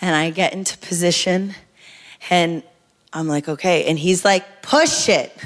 And 0.00 0.14
I 0.14 0.30
get 0.30 0.52
into 0.52 0.78
position 0.78 1.56
and 2.30 2.62
I'm 3.12 3.26
like, 3.26 3.48
okay. 3.48 3.86
And 3.86 3.98
he's 3.98 4.24
like, 4.24 4.62
push 4.62 5.08
it. 5.08 5.36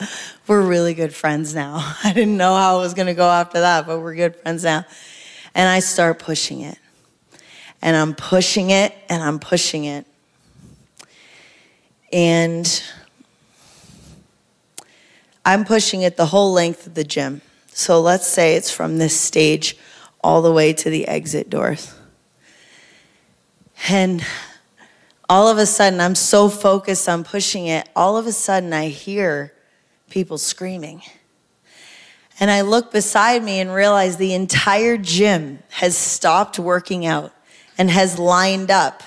we're 0.48 0.62
really 0.62 0.92
good 0.92 1.14
friends 1.14 1.54
now. 1.54 1.76
I 2.02 2.12
didn't 2.12 2.36
know 2.36 2.56
how 2.56 2.78
it 2.78 2.82
was 2.82 2.94
going 2.94 3.06
to 3.06 3.14
go 3.14 3.30
after 3.30 3.60
that, 3.60 3.86
but 3.86 4.00
we're 4.00 4.16
good 4.16 4.34
friends 4.34 4.64
now. 4.64 4.84
And 5.54 5.68
I 5.68 5.78
start 5.78 6.18
pushing 6.18 6.62
it. 6.62 6.78
And 7.80 7.96
I'm 7.96 8.12
pushing 8.12 8.70
it 8.70 8.92
and 9.08 9.22
I'm 9.22 9.38
pushing 9.38 9.84
it. 9.84 10.04
And 12.12 12.82
I'm 15.44 15.64
pushing 15.64 16.02
it 16.02 16.16
the 16.16 16.26
whole 16.26 16.52
length 16.52 16.86
of 16.86 16.94
the 16.94 17.04
gym. 17.04 17.40
So 17.68 18.00
let's 18.00 18.26
say 18.26 18.56
it's 18.56 18.70
from 18.70 18.98
this 18.98 19.18
stage 19.18 19.76
all 20.22 20.42
the 20.42 20.52
way 20.52 20.72
to 20.72 20.90
the 20.90 21.08
exit 21.08 21.48
doors. 21.48 21.94
And 23.88 24.24
all 25.28 25.48
of 25.48 25.58
a 25.58 25.66
sudden, 25.66 26.00
I'm 26.00 26.14
so 26.14 26.48
focused 26.48 27.08
on 27.08 27.24
pushing 27.24 27.66
it, 27.66 27.88
all 27.94 28.16
of 28.16 28.26
a 28.26 28.32
sudden, 28.32 28.72
I 28.72 28.88
hear 28.88 29.52
people 30.10 30.38
screaming. 30.38 31.02
And 32.40 32.50
I 32.50 32.62
look 32.62 32.90
beside 32.90 33.44
me 33.44 33.60
and 33.60 33.72
realize 33.72 34.16
the 34.16 34.34
entire 34.34 34.96
gym 34.96 35.62
has 35.70 35.96
stopped 35.96 36.58
working 36.58 37.06
out 37.06 37.32
and 37.78 37.90
has 37.90 38.18
lined 38.18 38.70
up 38.70 39.02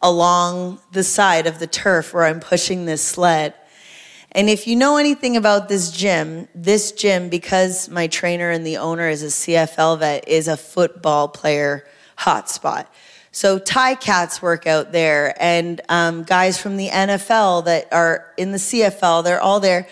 along 0.00 0.78
the 0.92 1.02
side 1.02 1.46
of 1.46 1.58
the 1.58 1.66
turf 1.66 2.14
where 2.14 2.24
I'm 2.24 2.40
pushing 2.40 2.86
this 2.86 3.02
sled. 3.02 3.54
And 4.32 4.48
if 4.48 4.66
you 4.66 4.76
know 4.76 4.96
anything 4.96 5.36
about 5.36 5.68
this 5.68 5.90
gym, 5.90 6.46
this 6.54 6.92
gym, 6.92 7.28
because 7.28 7.88
my 7.88 8.06
trainer 8.06 8.50
and 8.50 8.64
the 8.64 8.76
owner 8.76 9.08
is 9.08 9.22
a 9.22 9.26
CFL 9.26 9.98
vet, 9.98 10.28
is 10.28 10.46
a 10.46 10.56
football 10.56 11.28
player 11.28 11.84
hotspot. 12.16 12.86
So 13.32 13.58
Ticats 13.58 14.40
work 14.40 14.66
out 14.66 14.92
there, 14.92 15.34
and 15.40 15.80
um, 15.88 16.24
guys 16.24 16.60
from 16.60 16.76
the 16.76 16.88
NFL 16.88 17.64
that 17.64 17.92
are 17.92 18.32
in 18.36 18.52
the 18.52 18.58
CFL, 18.58 19.24
they're 19.24 19.40
all 19.40 19.60
there. 19.60 19.88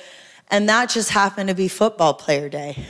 And 0.50 0.68
that 0.68 0.90
just 0.90 1.10
happened 1.10 1.48
to 1.48 1.54
be 1.54 1.68
football 1.68 2.14
player 2.14 2.48
day. 2.48 2.84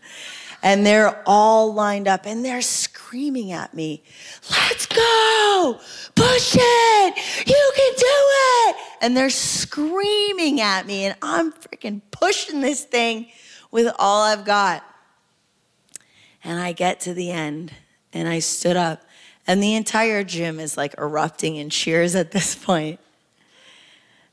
and 0.62 0.86
they're 0.86 1.22
all 1.26 1.74
lined 1.74 2.08
up 2.08 2.24
and 2.24 2.44
they're 2.44 2.62
screaming 3.04 3.52
at 3.52 3.74
me, 3.74 4.02
let's 4.50 4.86
go, 4.86 5.78
push 6.14 6.56
it, 6.58 7.46
you 7.46 7.72
can 7.76 7.92
do 7.96 8.06
it. 8.06 8.76
And 9.02 9.16
they're 9.16 9.30
screaming 9.30 10.60
at 10.60 10.86
me, 10.86 11.04
and 11.04 11.16
I'm 11.20 11.52
freaking 11.52 12.00
pushing 12.10 12.60
this 12.60 12.82
thing 12.82 13.26
with 13.70 13.94
all 13.98 14.22
I've 14.22 14.46
got. 14.46 14.82
And 16.42 16.58
I 16.58 16.72
get 16.72 17.00
to 17.00 17.12
the 17.12 17.30
end, 17.30 17.72
and 18.12 18.26
I 18.26 18.38
stood 18.38 18.76
up, 18.76 19.02
and 19.46 19.62
the 19.62 19.74
entire 19.74 20.24
gym 20.24 20.58
is 20.58 20.76
like 20.76 20.94
erupting 20.96 21.56
in 21.56 21.68
cheers 21.68 22.14
at 22.14 22.30
this 22.30 22.54
point. 22.64 23.00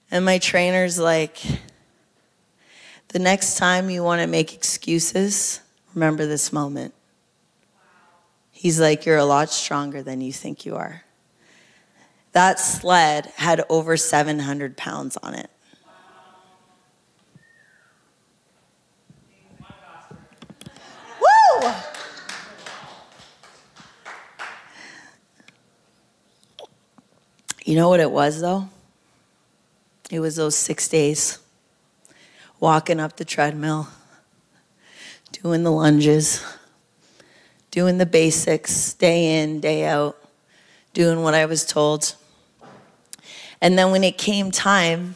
And 0.10 0.24
my 0.24 0.38
trainer's 0.38 0.98
like, 0.98 1.42
the 3.10 3.20
next 3.20 3.58
time 3.58 3.90
you 3.90 4.02
want 4.02 4.22
to 4.22 4.28
make 4.28 4.54
excuses, 4.54 5.60
remember 5.94 6.26
this 6.26 6.54
moment. 6.54 6.94
He's 8.62 8.80
like, 8.80 9.08
You're 9.08 9.18
a 9.18 9.26
lot 9.26 9.50
stronger 9.50 10.04
than 10.04 10.22
you 10.22 10.32
think 10.32 10.68
you 10.68 10.76
are. 10.76 11.04
That 12.34 12.60
sled 12.60 13.26
had 13.38 13.66
over 13.70 13.98
700 13.98 14.78
pounds 14.78 15.18
on 15.24 15.34
it. 15.34 15.50
Woo! 21.20 21.72
You 27.66 27.76
know 27.76 27.90
what 27.90 28.00
it 28.00 28.12
was, 28.12 28.42
though? 28.42 28.70
It 30.12 30.20
was 30.20 30.36
those 30.36 30.56
six 30.56 30.88
days 30.88 31.40
walking 32.60 33.00
up 33.00 33.18
the 33.18 33.26
treadmill, 33.26 33.88
doing 35.32 35.64
the 35.64 35.72
lunges, 35.72 36.44
doing 37.72 37.98
the 37.98 38.06
basics, 38.06 38.94
day 38.94 39.42
in, 39.42 39.62
day 39.62 39.86
out, 39.86 40.18
doing 40.94 41.24
what 41.24 41.34
I 41.34 41.46
was 41.46 41.66
told. 41.66 42.16
And 43.62 43.78
then 43.78 43.92
when 43.92 44.04
it 44.04 44.18
came 44.18 44.52
time 44.52 45.16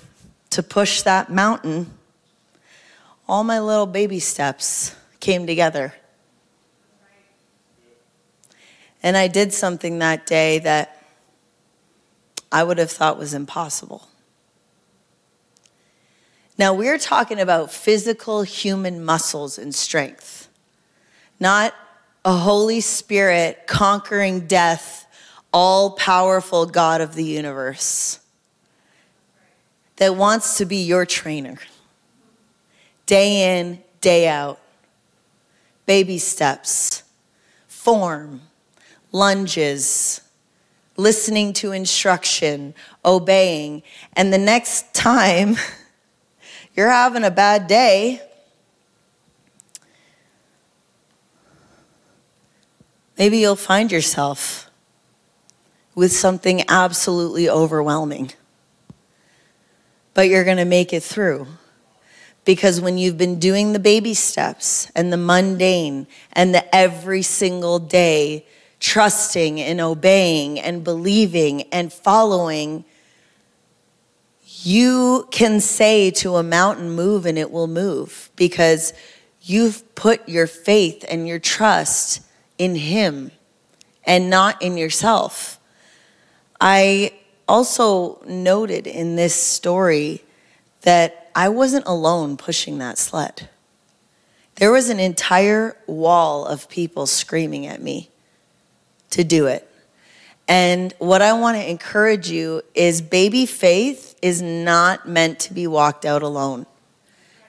to 0.52 0.64
push 0.64 1.02
that 1.02 1.30
mountain, 1.30 1.92
all 3.28 3.44
my 3.44 3.60
little 3.60 3.86
baby 3.86 4.20
steps 4.20 4.96
came 5.20 5.46
together. 5.46 5.94
And 9.04 9.18
I 9.18 9.28
did 9.28 9.54
something 9.54 10.00
that 10.00 10.26
day 10.26 10.60
that 10.60 11.04
I 12.52 12.64
would 12.64 12.78
have 12.78 12.90
thought 12.90 13.20
was 13.20 13.34
impossible. 13.34 14.08
Now, 16.58 16.74
we're 16.74 16.98
talking 16.98 17.40
about 17.40 17.70
physical 17.70 18.44
human 18.44 19.04
muscles 19.04 19.58
and 19.58 19.76
strength, 19.76 20.48
not 21.38 21.74
a 22.26 22.34
Holy 22.34 22.82
Spirit 22.82 23.68
conquering 23.68 24.48
death, 24.48 25.06
all 25.54 25.92
powerful 25.92 26.66
God 26.66 27.00
of 27.00 27.14
the 27.14 27.24
universe 27.24 28.20
that 29.98 30.16
wants 30.16 30.58
to 30.58 30.66
be 30.66 30.78
your 30.78 31.06
trainer 31.06 31.58
day 33.06 33.60
in, 33.60 33.82
day 34.02 34.28
out. 34.28 34.60
Baby 35.86 36.18
steps, 36.18 37.04
form, 37.68 38.42
lunges, 39.12 40.22
listening 40.98 41.54
to 41.54 41.72
instruction, 41.72 42.74
obeying. 43.06 43.84
And 44.14 44.34
the 44.34 44.40
next 44.40 44.96
time 44.96 45.58
you're 46.76 46.90
having 46.90 47.24
a 47.24 47.30
bad 47.30 47.68
day, 47.68 48.20
maybe 53.18 53.38
you'll 53.38 53.56
find 53.56 53.92
yourself 53.92 54.70
with 55.96 56.12
something 56.12 56.64
absolutely 56.68 57.50
overwhelming. 57.50 58.32
But 60.14 60.28
you're 60.28 60.44
going 60.44 60.58
to 60.58 60.66
make 60.66 60.94
it 60.94 61.04
through. 61.04 61.48
Because 62.44 62.80
when 62.80 62.98
you've 62.98 63.18
been 63.18 63.40
doing 63.40 63.74
the 63.74 63.80
baby 63.80 64.14
steps 64.14 64.92
and 64.96 65.12
the 65.12 65.18
mundane 65.18 66.06
and 66.34 66.54
the 66.54 66.76
every 66.76 67.22
single 67.22 67.80
day, 67.80 68.46
trusting 68.80 69.60
and 69.60 69.82
obeying 69.82 70.60
and 70.60 70.84
believing 70.84 71.64
and 71.64 71.92
following, 71.92 72.86
you 74.62 75.28
can 75.32 75.60
say 75.60 76.12
to 76.12 76.36
a 76.36 76.44
mountain, 76.44 76.92
move, 76.92 77.26
and 77.26 77.38
it 77.38 77.50
will 77.50 77.68
move 77.68 78.30
because 78.36 78.94
you've 79.42 79.96
put 79.96 80.28
your 80.30 80.48
faith 80.48 81.04
and 81.10 81.28
your 81.28 81.40
trust 81.40 82.22
in 82.58 82.76
Him 82.76 83.32
and 84.06 84.30
not 84.30 84.62
in 84.62 84.78
yourself. 84.78 85.60
I 86.60 87.14
also 87.48 88.22
noted 88.26 88.88
in 88.88 89.16
this 89.16 89.36
story 89.36 90.24
that 90.82 91.32
I 91.36 91.50
wasn't 91.50 91.86
alone 91.86 92.38
pushing 92.38 92.78
that 92.78 92.98
sled. 92.98 93.50
There 94.56 94.72
was 94.72 94.90
an 94.90 95.00
entire 95.00 95.76
wall 95.86 96.46
of 96.46 96.70
people 96.70 97.08
screaming 97.08 97.66
at 97.66 97.82
me 97.82 98.10
to 99.10 99.24
do 99.24 99.48
it. 99.48 99.70
And 100.48 100.94
what 101.00 101.22
I 101.22 101.34
want 101.34 101.58
to 101.58 101.70
encourage 101.70 102.30
you 102.30 102.62
is 102.74 103.02
baby 103.02 103.46
faith 103.46 104.16
is 104.22 104.42
not 104.42 105.08
meant 105.08 105.40
to 105.42 105.54
be 105.54 105.68
walked 105.68 106.06
out 106.06 106.22
alone. 106.22 106.68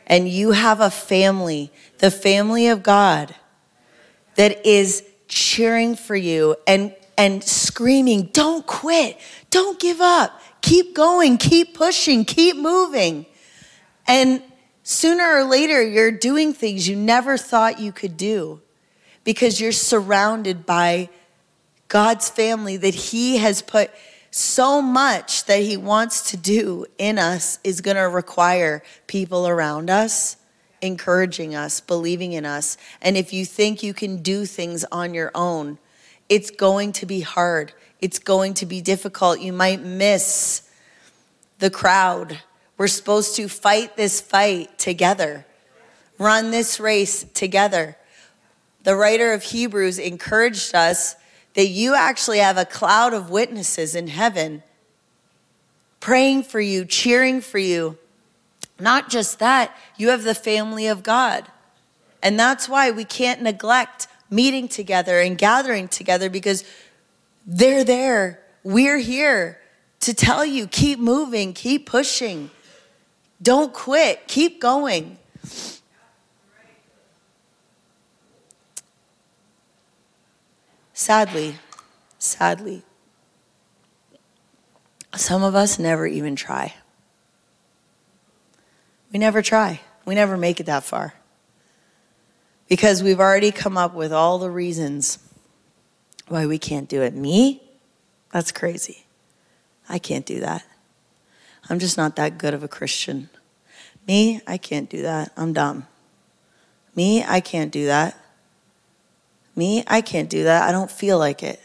And 0.07 0.29
you 0.29 0.53
have 0.53 0.81
a 0.81 0.90
family, 0.90 1.71
the 1.99 2.11
family 2.11 2.69
of 2.69 2.83
God, 2.83 3.35
that 4.37 4.64
is 4.66 5.05
cheering 5.29 5.96
for 5.96 6.16
you 6.16 6.57
and, 6.66 6.94
and 7.18 7.42
screaming, 7.42 8.31
don't 8.33 8.66
quit, 8.66 9.18
don't 9.51 9.81
give 9.81 10.01
up, 10.01 10.40
keep 10.62 10.94
going, 10.94 11.37
keep 11.38 11.75
pushing, 11.75 12.25
keep 12.25 12.57
moving. 12.57 13.27
And 14.07 14.42
sooner 14.83 15.25
or 15.25 15.44
later, 15.44 15.83
you're 15.83 16.12
doing 16.12 16.53
things 16.53 16.88
you 16.88 16.96
never 16.96 17.37
thought 17.37 17.81
you 17.81 17.92
could 17.92 18.16
do 18.16 18.61
because 19.25 19.61
you're 19.61 19.72
surrounded 19.72 20.64
by 20.64 21.09
God's 21.88 22.29
family 22.29 22.77
that 22.77 22.94
He 22.94 23.38
has 23.38 23.62
put 23.62 23.90
so 24.31 24.83
much 24.83 25.44
that 25.46 25.61
He 25.61 25.77
wants 25.77 26.31
to 26.31 26.37
do 26.37 26.87
in 26.99 27.18
us 27.18 27.59
is 27.64 27.81
going 27.81 27.96
to 27.96 28.03
require 28.03 28.83
people 29.07 29.49
around 29.49 29.90
us 29.90 30.37
encouraging 30.87 31.55
us, 31.55 31.81
believing 31.81 32.33
in 32.33 32.46
us. 32.46 32.79
And 33.03 33.16
if 33.16 33.33
you 33.33 33.44
think 33.44 33.83
you 33.83 33.92
can 33.92 34.22
do 34.22 34.46
things 34.46 34.85
on 34.90 35.12
your 35.12 35.31
own, 35.35 35.79
it's 36.29 36.51
going 36.51 36.92
to 36.92 37.07
be 37.07 37.20
hard. 37.20 37.72
It's 38.01 38.18
going 38.18 38.55
to 38.55 38.66
be 38.66 38.81
difficult. 38.81 39.40
You 39.40 39.53
might 39.53 39.83
miss 39.83 40.70
the 41.59 41.70
crowd. 41.70 42.40
We're 42.79 42.88
supposed 42.88 43.37
to 43.37 43.49
fight 43.49 43.96
this 43.96 44.20
fight 44.20 44.79
together, 44.79 45.46
run 46.18 46.51
this 46.51 46.79
race 46.79 47.25
together. 47.35 47.96
The 48.85 48.94
writer 48.94 49.33
of 49.33 49.42
Hebrews 49.42 49.99
encouraged 49.99 50.75
us 50.75 51.16
that 51.55 51.68
you 51.68 51.94
actually 51.94 52.38
have 52.38 52.59
a 52.59 52.64
cloud 52.64 53.14
of 53.14 53.31
witnesses 53.31 53.94
in 53.94 54.09
heaven 54.09 54.62
praying 56.01 56.44
for 56.44 56.61
you, 56.61 56.85
cheering 56.85 57.40
for 57.40 57.59
you. 57.59 57.99
Not 58.79 59.09
just 59.09 59.39
that, 59.39 59.77
you 59.97 60.11
have 60.11 60.23
the 60.23 60.35
family 60.35 60.87
of 60.87 61.03
God. 61.03 61.47
And 62.23 62.39
that's 62.39 62.69
why 62.69 62.91
we 62.91 63.05
can't 63.05 63.43
neglect 63.43 64.09
meeting 64.31 64.69
together 64.69 65.21
and 65.21 65.39
gathering 65.39 65.89
together 65.89 66.29
because 66.29 66.65
they're 67.47 67.85
there. 67.85 68.43
We're 68.65 68.99
here 68.99 69.61
to 70.01 70.12
tell 70.12 70.45
you 70.45 70.67
keep 70.67 70.99
moving, 70.99 71.53
keep 71.53 71.87
pushing. 71.87 72.51
Don't 73.41 73.73
quit, 73.73 74.27
keep 74.27 74.61
going. 74.61 75.19
Sadly, 80.93 81.57
sadly, 82.19 82.83
some 85.15 85.43
of 85.43 85.55
us 85.55 85.79
never 85.79 86.07
even 86.07 86.35
try. 86.35 86.75
We 89.17 89.21
never 89.21 89.41
try. 89.41 89.81
We 90.05 90.15
never 90.15 90.37
make 90.37 90.61
it 90.61 90.67
that 90.67 90.85
far. 90.85 91.15
Because 92.69 93.03
we've 93.03 93.19
already 93.19 93.51
come 93.51 93.79
up 93.79 93.95
with 93.95 94.13
all 94.13 94.39
the 94.39 94.51
reasons 94.51 95.19
why 96.29 96.45
we 96.45 96.59
can't 96.59 96.87
do 96.87 97.01
it. 97.01 97.15
Me? 97.15 97.63
That's 98.31 98.53
crazy. 98.53 99.07
I 99.89 99.99
can't 99.99 100.27
do 100.27 100.41
that. 100.41 100.67
I'm 101.71 101.79
just 101.79 101.97
not 101.97 102.17
that 102.17 102.37
good 102.37 102.53
of 102.53 102.63
a 102.63 102.69
Christian. 102.69 103.31
Me? 104.07 104.43
I 104.47 104.59
can't 104.59 104.91
do 104.91 105.01
that. 105.01 105.33
I'm 105.35 105.55
dumb. 105.55 105.87
Me? 106.95 107.25
I 107.25 107.41
can't 107.41 107.73
do 107.73 107.87
that. 107.87 108.23
Me, 109.57 109.83
I 109.87 110.03
can't 110.03 110.29
do 110.29 110.45
that. 110.45 110.69
I 110.69 110.73
don't 110.73 110.91
feel 110.91 111.19
like 111.19 111.43
it. 111.43 111.59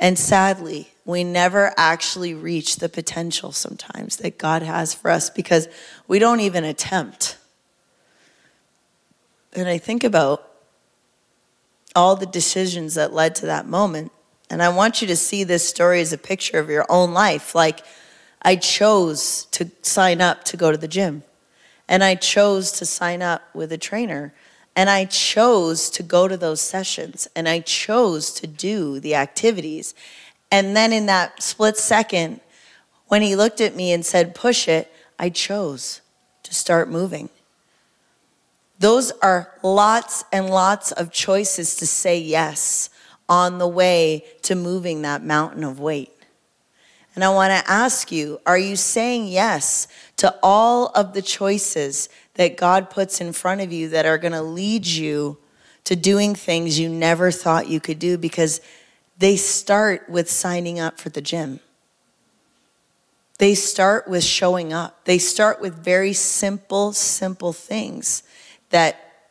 And 0.00 0.18
sadly, 0.18 0.91
we 1.04 1.24
never 1.24 1.72
actually 1.76 2.34
reach 2.34 2.76
the 2.76 2.88
potential 2.88 3.52
sometimes 3.52 4.16
that 4.16 4.38
God 4.38 4.62
has 4.62 4.94
for 4.94 5.10
us 5.10 5.30
because 5.30 5.68
we 6.06 6.18
don't 6.18 6.40
even 6.40 6.64
attempt. 6.64 7.36
And 9.52 9.68
I 9.68 9.78
think 9.78 10.04
about 10.04 10.48
all 11.94 12.16
the 12.16 12.26
decisions 12.26 12.94
that 12.94 13.12
led 13.12 13.34
to 13.36 13.46
that 13.46 13.66
moment. 13.66 14.12
And 14.48 14.62
I 14.62 14.68
want 14.68 15.02
you 15.02 15.08
to 15.08 15.16
see 15.16 15.44
this 15.44 15.68
story 15.68 16.00
as 16.00 16.12
a 16.12 16.18
picture 16.18 16.58
of 16.58 16.70
your 16.70 16.86
own 16.88 17.12
life. 17.12 17.54
Like, 17.54 17.84
I 18.40 18.56
chose 18.56 19.46
to 19.52 19.70
sign 19.82 20.20
up 20.20 20.44
to 20.44 20.56
go 20.56 20.72
to 20.72 20.78
the 20.78 20.88
gym, 20.88 21.22
and 21.88 22.02
I 22.02 22.14
chose 22.16 22.72
to 22.72 22.86
sign 22.86 23.22
up 23.22 23.42
with 23.54 23.72
a 23.72 23.78
trainer 23.78 24.32
and 24.74 24.88
I 24.88 25.04
chose 25.04 25.90
to 25.90 26.02
go 26.02 26.28
to 26.28 26.36
those 26.36 26.60
sessions 26.60 27.28
and 27.36 27.48
I 27.48 27.60
chose 27.60 28.32
to 28.34 28.46
do 28.46 29.00
the 29.00 29.14
activities. 29.14 29.94
And 30.52 30.76
then 30.76 30.92
in 30.92 31.06
that 31.06 31.42
split 31.42 31.78
second, 31.78 32.40
when 33.08 33.22
he 33.22 33.34
looked 33.34 33.62
at 33.62 33.74
me 33.74 33.90
and 33.92 34.04
said, 34.04 34.34
push 34.34 34.68
it, 34.68 34.92
I 35.18 35.30
chose 35.30 36.02
to 36.42 36.54
start 36.54 36.90
moving. 36.90 37.30
Those 38.78 39.12
are 39.22 39.54
lots 39.62 40.24
and 40.30 40.50
lots 40.50 40.92
of 40.92 41.10
choices 41.10 41.76
to 41.76 41.86
say 41.86 42.18
yes 42.18 42.90
on 43.28 43.58
the 43.58 43.68
way 43.68 44.24
to 44.42 44.54
moving 44.54 45.02
that 45.02 45.24
mountain 45.24 45.64
of 45.64 45.80
weight. 45.80 46.12
And 47.14 47.24
I 47.24 47.30
want 47.30 47.50
to 47.52 47.70
ask 47.70 48.12
you 48.12 48.40
are 48.44 48.58
you 48.58 48.76
saying 48.76 49.28
yes 49.28 49.86
to 50.16 50.34
all 50.42 50.88
of 50.88 51.14
the 51.14 51.22
choices 51.22 52.08
that 52.34 52.56
God 52.56 52.90
puts 52.90 53.20
in 53.20 53.32
front 53.32 53.60
of 53.60 53.72
you 53.72 53.88
that 53.90 54.04
are 54.04 54.18
going 54.18 54.32
to 54.32 54.42
lead 54.42 54.86
you 54.86 55.38
to 55.84 55.96
doing 55.96 56.34
things 56.34 56.78
you 56.78 56.88
never 56.88 57.30
thought 57.30 57.68
you 57.68 57.80
could 57.80 57.98
do 57.98 58.18
because 58.18 58.60
they 59.22 59.36
start 59.36 60.08
with 60.08 60.28
signing 60.28 60.80
up 60.80 60.98
for 60.98 61.08
the 61.08 61.20
gym. 61.20 61.60
They 63.38 63.54
start 63.54 64.08
with 64.08 64.24
showing 64.24 64.72
up. 64.72 65.04
They 65.04 65.18
start 65.18 65.60
with 65.60 65.74
very 65.74 66.12
simple, 66.12 66.92
simple 66.92 67.52
things 67.52 68.24
that 68.70 69.28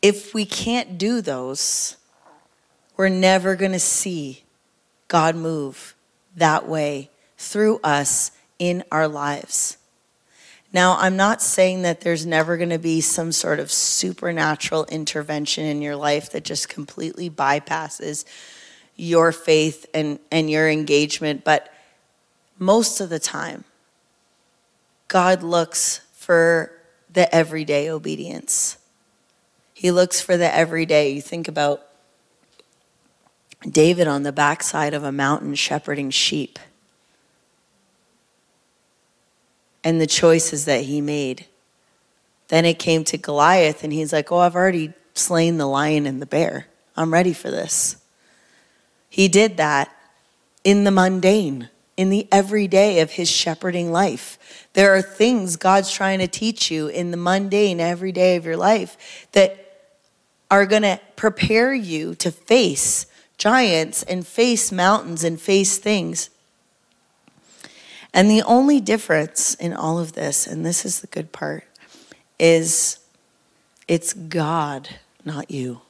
if 0.00 0.32
we 0.32 0.44
can't 0.44 0.98
do 0.98 1.20
those, 1.20 1.96
we're 2.96 3.08
never 3.08 3.56
going 3.56 3.72
to 3.72 3.80
see 3.80 4.44
God 5.08 5.34
move 5.34 5.96
that 6.36 6.68
way 6.68 7.10
through 7.38 7.80
us 7.82 8.30
in 8.60 8.84
our 8.92 9.08
lives. 9.08 9.78
Now, 10.72 10.96
I'm 10.98 11.16
not 11.16 11.42
saying 11.42 11.82
that 11.82 12.00
there's 12.00 12.24
never 12.24 12.56
going 12.56 12.70
to 12.70 12.78
be 12.78 13.00
some 13.00 13.32
sort 13.32 13.58
of 13.58 13.72
supernatural 13.72 14.84
intervention 14.86 15.64
in 15.64 15.82
your 15.82 15.96
life 15.96 16.30
that 16.30 16.44
just 16.44 16.68
completely 16.68 17.28
bypasses 17.28 18.24
your 18.94 19.32
faith 19.32 19.86
and, 19.94 20.20
and 20.30 20.48
your 20.50 20.68
engagement, 20.68 21.42
but 21.42 21.72
most 22.58 23.00
of 23.00 23.08
the 23.08 23.18
time, 23.18 23.64
God 25.08 25.42
looks 25.42 26.00
for 26.12 26.70
the 27.12 27.34
everyday 27.34 27.90
obedience. 27.90 28.76
He 29.74 29.90
looks 29.90 30.20
for 30.20 30.36
the 30.36 30.54
everyday. 30.54 31.10
You 31.10 31.22
think 31.22 31.48
about 31.48 31.82
David 33.68 34.06
on 34.06 34.22
the 34.22 34.32
backside 34.32 34.94
of 34.94 35.02
a 35.02 35.10
mountain 35.10 35.54
shepherding 35.54 36.10
sheep 36.10 36.58
and 39.82 40.00
the 40.00 40.06
choices 40.06 40.64
that 40.64 40.84
he 40.84 41.00
made. 41.00 41.46
Then 42.48 42.64
it 42.64 42.78
came 42.78 43.04
to 43.04 43.16
Goliath, 43.16 43.84
and 43.84 43.92
he's 43.92 44.12
like, 44.12 44.30
Oh, 44.32 44.38
I've 44.38 44.56
already 44.56 44.92
slain 45.14 45.58
the 45.58 45.66
lion 45.66 46.06
and 46.06 46.20
the 46.20 46.26
bear. 46.26 46.66
I'm 46.96 47.12
ready 47.12 47.32
for 47.32 47.50
this. 47.50 47.96
He 49.08 49.28
did 49.28 49.56
that 49.56 49.90
in 50.64 50.84
the 50.84 50.90
mundane, 50.90 51.68
in 51.96 52.10
the 52.10 52.28
everyday 52.30 53.00
of 53.00 53.12
his 53.12 53.30
shepherding 53.30 53.90
life. 53.92 54.68
There 54.74 54.94
are 54.94 55.02
things 55.02 55.56
God's 55.56 55.90
trying 55.90 56.20
to 56.20 56.28
teach 56.28 56.70
you 56.70 56.88
in 56.88 57.10
the 57.10 57.16
mundane, 57.16 57.80
everyday 57.80 58.36
of 58.36 58.44
your 58.44 58.56
life 58.56 59.28
that 59.32 59.66
are 60.50 60.66
going 60.66 60.82
to 60.82 61.00
prepare 61.16 61.72
you 61.72 62.14
to 62.16 62.30
face 62.30 63.06
giants 63.38 64.02
and 64.02 64.26
face 64.26 64.70
mountains 64.70 65.24
and 65.24 65.40
face 65.40 65.78
things. 65.78 66.30
And 68.12 68.30
the 68.30 68.42
only 68.42 68.80
difference 68.80 69.54
in 69.54 69.72
all 69.72 69.98
of 69.98 70.14
this, 70.14 70.46
and 70.46 70.66
this 70.66 70.84
is 70.84 71.00
the 71.00 71.06
good 71.06 71.32
part, 71.32 71.64
is 72.38 72.98
it's 73.86 74.12
God, 74.12 74.88
not 75.24 75.50
you. 75.50 75.82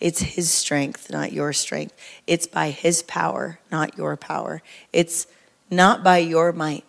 It's 0.00 0.20
His 0.20 0.50
strength, 0.50 1.10
not 1.10 1.32
your 1.32 1.52
strength. 1.52 1.94
It's 2.26 2.46
by 2.46 2.70
His 2.70 3.02
power, 3.02 3.60
not 3.70 3.96
your 3.96 4.16
power. 4.16 4.62
It's 4.92 5.26
not 5.70 6.02
by 6.02 6.18
your 6.18 6.52
might, 6.52 6.84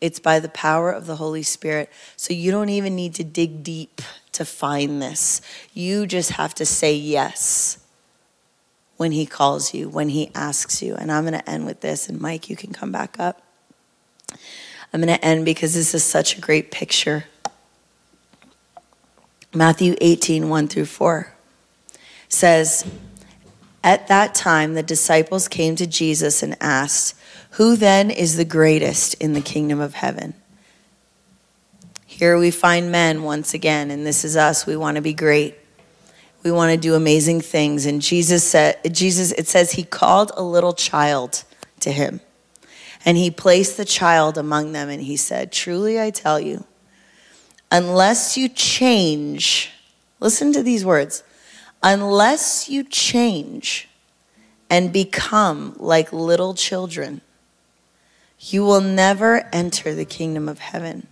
it's 0.00 0.20
by 0.20 0.40
the 0.40 0.48
power 0.48 0.90
of 0.90 1.06
the 1.06 1.16
Holy 1.16 1.42
Spirit. 1.42 1.90
So 2.16 2.32
you 2.32 2.50
don't 2.50 2.68
even 2.68 2.94
need 2.94 3.14
to 3.14 3.24
dig 3.24 3.62
deep 3.62 4.02
to 4.32 4.44
find 4.44 5.00
this. 5.00 5.40
You 5.72 6.06
just 6.06 6.32
have 6.32 6.54
to 6.54 6.66
say 6.66 6.94
yes 6.94 7.78
when 8.96 9.12
He 9.12 9.26
calls 9.26 9.74
you, 9.74 9.88
when 9.88 10.10
He 10.10 10.30
asks 10.34 10.82
you. 10.82 10.94
And 10.94 11.10
I'm 11.10 11.24
going 11.24 11.38
to 11.38 11.50
end 11.50 11.66
with 11.66 11.80
this, 11.80 12.08
and 12.08 12.20
Mike, 12.20 12.50
you 12.50 12.56
can 12.56 12.72
come 12.72 12.92
back 12.92 13.18
up. 13.18 13.42
I'm 14.32 15.00
going 15.00 15.08
to 15.08 15.24
end 15.24 15.44
because 15.44 15.74
this 15.74 15.94
is 15.94 16.04
such 16.04 16.36
a 16.38 16.40
great 16.40 16.70
picture. 16.70 17.24
Matthew 19.54 19.94
18, 20.00 20.48
1 20.48 20.68
through 20.68 20.86
4 20.86 21.32
says, 22.28 22.86
At 23.82 24.08
that 24.08 24.34
time, 24.34 24.74
the 24.74 24.82
disciples 24.82 25.48
came 25.48 25.76
to 25.76 25.86
Jesus 25.86 26.42
and 26.42 26.56
asked, 26.60 27.14
Who 27.52 27.76
then 27.76 28.10
is 28.10 28.36
the 28.36 28.44
greatest 28.44 29.14
in 29.14 29.32
the 29.32 29.40
kingdom 29.40 29.80
of 29.80 29.94
heaven? 29.94 30.34
Here 32.06 32.38
we 32.38 32.50
find 32.50 32.90
men 32.90 33.22
once 33.22 33.52
again, 33.54 33.90
and 33.90 34.06
this 34.06 34.24
is 34.24 34.36
us. 34.36 34.66
We 34.66 34.76
want 34.76 34.96
to 34.96 35.02
be 35.02 35.12
great. 35.12 35.56
We 36.42 36.50
want 36.52 36.72
to 36.72 36.78
do 36.78 36.94
amazing 36.94 37.42
things. 37.42 37.86
And 37.86 38.00
Jesus 38.00 38.48
said, 38.48 38.78
Jesus, 38.94 39.32
it 39.32 39.48
says 39.48 39.72
he 39.72 39.84
called 39.84 40.32
a 40.36 40.42
little 40.42 40.72
child 40.72 41.44
to 41.80 41.92
him 41.92 42.20
and 43.06 43.16
he 43.16 43.30
placed 43.30 43.76
the 43.76 43.84
child 43.84 44.36
among 44.36 44.72
them, 44.72 44.88
and 44.88 45.00
he 45.00 45.16
said, 45.16 45.52
Truly 45.52 46.00
I 46.00 46.10
tell 46.10 46.40
you, 46.40 46.64
unless 47.70 48.36
you 48.36 48.48
change, 48.48 49.70
listen 50.18 50.52
to 50.52 50.62
these 50.62 50.84
words, 50.84 51.22
unless 51.84 52.68
you 52.68 52.82
change 52.82 53.88
and 54.68 54.92
become 54.92 55.76
like 55.78 56.12
little 56.12 56.52
children, 56.52 57.20
you 58.40 58.64
will 58.64 58.80
never 58.80 59.48
enter 59.52 59.94
the 59.94 60.04
kingdom 60.04 60.48
of 60.48 60.58
heaven. 60.58 61.06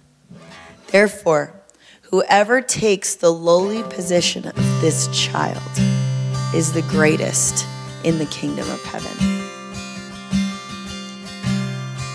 Therefore, 0.89 1.55
whoever 2.03 2.61
takes 2.61 3.15
the 3.15 3.33
lowly 3.33 3.85
position 3.85 4.49
of 4.49 4.57
this 4.81 5.09
child 5.17 5.63
is 6.53 6.73
the 6.73 6.83
greatest 6.83 7.65
in 8.03 8.19
the 8.19 8.27
kingdom 8.27 8.69
of 8.71 8.83
heaven. 8.83 9.34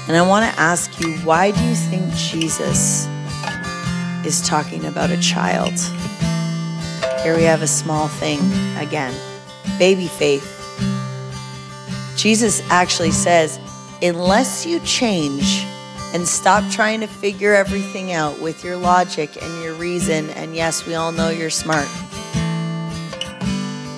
And 0.10 0.18
I 0.18 0.28
want 0.28 0.52
to 0.52 0.60
ask 0.60 1.00
you, 1.00 1.18
why 1.20 1.52
do 1.52 1.64
you 1.64 1.76
think 1.76 2.12
Jesus 2.16 3.06
is 4.26 4.42
talking 4.42 4.86
about 4.86 5.12
a 5.12 5.18
child? 5.22 5.74
Here 7.22 7.36
we 7.36 7.44
have 7.44 7.62
a 7.62 7.68
small 7.68 8.08
thing 8.08 8.40
again 8.78 9.14
baby 9.78 10.08
faith. 10.08 10.44
Jesus 12.18 12.62
actually 12.72 13.12
says, 13.12 13.60
unless 14.02 14.66
you 14.66 14.80
change 14.80 15.64
and 16.14 16.28
stop 16.28 16.70
trying 16.72 17.02
to 17.02 17.08
figure 17.08 17.54
everything 17.54 18.12
out 18.12 18.42
with 18.42 18.64
your 18.64 18.78
logic 18.78 19.42
and 19.42 19.64
your 19.64 19.76
reason, 19.76 20.32
and 20.32 20.56
yes, 20.56 20.88
we 20.88 20.96
all 20.96 21.12
know 21.12 21.30
you're 21.30 21.52
smart. 21.52 21.88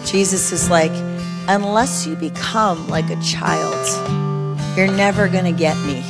Jesus 0.05 0.51
is 0.51 0.69
like, 0.69 0.91
unless 1.47 2.05
you 2.05 2.17
become 2.17 2.87
like 2.89 3.09
a 3.09 3.19
child, 3.21 4.20
you're 4.75 4.87
never 4.87 5.27
going 5.27 5.43
to 5.43 5.51
get 5.51 5.75
me. 5.85 6.01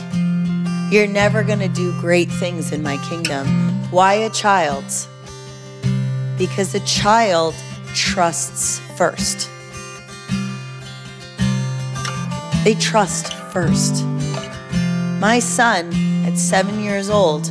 You're 0.91 1.07
never 1.07 1.43
going 1.43 1.59
to 1.59 1.67
do 1.67 1.99
great 1.99 2.29
things 2.29 2.71
in 2.71 2.83
my 2.83 2.97
kingdom. 3.09 3.47
Why 3.89 4.13
a 4.13 4.29
child? 4.29 4.85
Because 6.37 6.75
a 6.75 6.79
child 6.81 7.55
trusts 7.95 8.79
first. 8.97 9.49
They 12.63 12.75
trust 12.75 13.33
first. 13.51 14.03
My 15.19 15.39
son, 15.39 15.91
at 16.25 16.37
seven 16.37 16.83
years 16.83 17.09
old, 17.09 17.49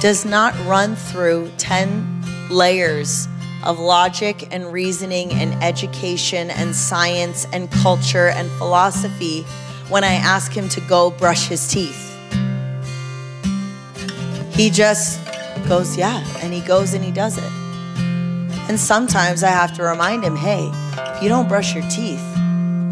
does 0.00 0.24
not 0.24 0.54
run 0.64 0.96
through 0.96 1.50
10 1.58 2.48
layers 2.50 3.28
of 3.62 3.78
logic 3.78 4.48
and 4.50 4.72
reasoning 4.72 5.32
and 5.32 5.52
education 5.62 6.50
and 6.50 6.74
science 6.74 7.46
and 7.52 7.70
culture 7.70 8.28
and 8.28 8.48
philosophy 8.52 9.44
when 9.88 10.04
I 10.04 10.14
ask 10.14 10.52
him 10.52 10.68
to 10.70 10.80
go 10.82 11.10
brush 11.10 11.46
his 11.46 11.68
teeth. 11.68 12.02
He 14.54 14.70
just 14.70 15.20
goes, 15.68 15.96
yeah, 15.96 16.24
and 16.42 16.52
he 16.52 16.60
goes 16.60 16.94
and 16.94 17.04
he 17.04 17.10
does 17.10 17.38
it. 17.38 17.52
And 18.68 18.80
sometimes 18.80 19.42
I 19.42 19.50
have 19.50 19.74
to 19.76 19.82
remind 19.82 20.24
him, 20.24 20.34
hey, 20.34 20.70
if 21.14 21.22
you 21.22 21.28
don't 21.28 21.48
brush 21.48 21.74
your 21.74 21.88
teeth, 21.88 22.22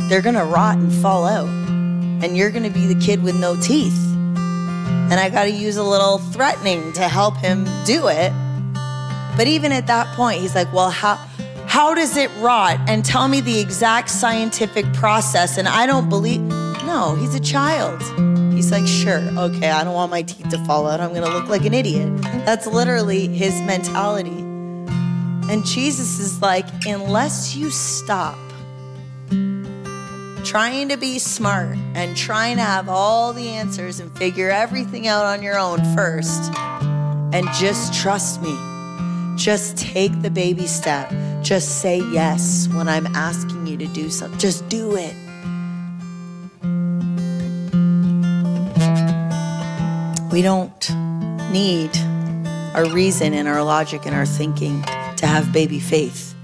they're 0.09 0.23
gonna 0.23 0.45
rot 0.45 0.77
and 0.77 0.93
fall 0.93 1.25
out, 1.25 1.49
and 1.49 2.37
you're 2.37 2.51
gonna 2.51 2.71
be 2.71 2.87
the 2.87 3.01
kid 3.01 3.23
with 3.23 3.35
no 3.35 3.57
teeth. 3.57 3.99
And 4.37 5.15
I 5.15 5.31
gotta 5.31 5.51
use 5.51 5.77
a 5.77 5.83
little 5.83 6.19
threatening 6.19 6.93
to 6.93 7.09
help 7.09 7.37
him 7.39 7.65
do 7.85 8.09
it. 8.09 8.33
But 9.37 9.47
even 9.47 9.73
at 9.73 9.87
that 9.89 10.07
point, 10.15 10.41
he's 10.41 10.55
like, 10.55 10.73
well, 10.73 10.91
how? 10.91 11.17
How 11.67 11.93
does 11.93 12.17
it 12.17 12.31
rot? 12.39 12.79
And 12.87 13.05
tell 13.05 13.27
me 13.27 13.41
the 13.41 13.59
exact 13.59 14.09
scientific 14.09 14.85
process. 14.93 15.59
And 15.59 15.67
I 15.67 15.87
don't 15.87 16.09
believe. 16.09 16.64
No, 16.95 17.17
he's 17.17 17.35
a 17.35 17.41
child. 17.41 18.01
He's 18.55 18.71
like, 18.71 18.87
sure, 18.87 19.19
okay, 19.19 19.69
I 19.69 19.83
don't 19.83 19.95
want 19.95 20.13
my 20.13 20.23
teeth 20.23 20.49
to 20.51 20.65
fall 20.65 20.87
out. 20.87 21.01
I'm 21.01 21.11
going 21.11 21.25
to 21.25 21.29
look 21.29 21.49
like 21.49 21.65
an 21.65 21.75
idiot. 21.75 22.09
That's 22.47 22.69
literally 22.69 23.27
his 23.27 23.53
mentality. 23.63 24.31
And 24.31 25.67
Jesus 25.67 26.21
is 26.21 26.41
like, 26.41 26.65
unless 26.87 27.57
you 27.57 27.71
stop 27.71 28.39
trying 30.45 30.89
to 30.91 30.97
be 30.97 31.19
smart 31.19 31.77
and 31.97 32.17
trying 32.17 32.59
to 32.59 32.63
have 32.63 32.89
all 32.89 33.33
the 33.33 33.49
answers 33.49 33.99
and 33.99 34.17
figure 34.17 34.51
everything 34.51 35.09
out 35.09 35.25
on 35.25 35.43
your 35.43 35.59
own 35.59 35.83
first, 35.97 36.53
and 37.35 37.45
just 37.55 37.93
trust 37.93 38.41
me, 38.41 38.57
just 39.37 39.77
take 39.77 40.23
the 40.23 40.31
baby 40.31 40.69
step. 40.69 41.13
Just 41.43 41.81
say 41.81 41.99
yes 42.13 42.69
when 42.69 42.87
I'm 42.87 43.09
asking 43.17 43.67
you 43.67 43.77
to 43.79 43.89
do 43.89 44.11
something. 44.11 44.39
Just 44.39 44.69
do 44.69 44.95
it. 44.95 45.13
We 50.35 50.43
don't 50.43 50.91
need 51.53 51.97
our 52.75 52.91
reason 52.91 53.35
and 53.35 53.47
our 53.47 53.63
logic 53.63 54.05
and 54.05 54.17
our 54.17 54.27
thinking 54.27 54.83
to 54.83 55.29
have 55.29 55.53
baby 55.53 55.79
faith. 55.79 56.35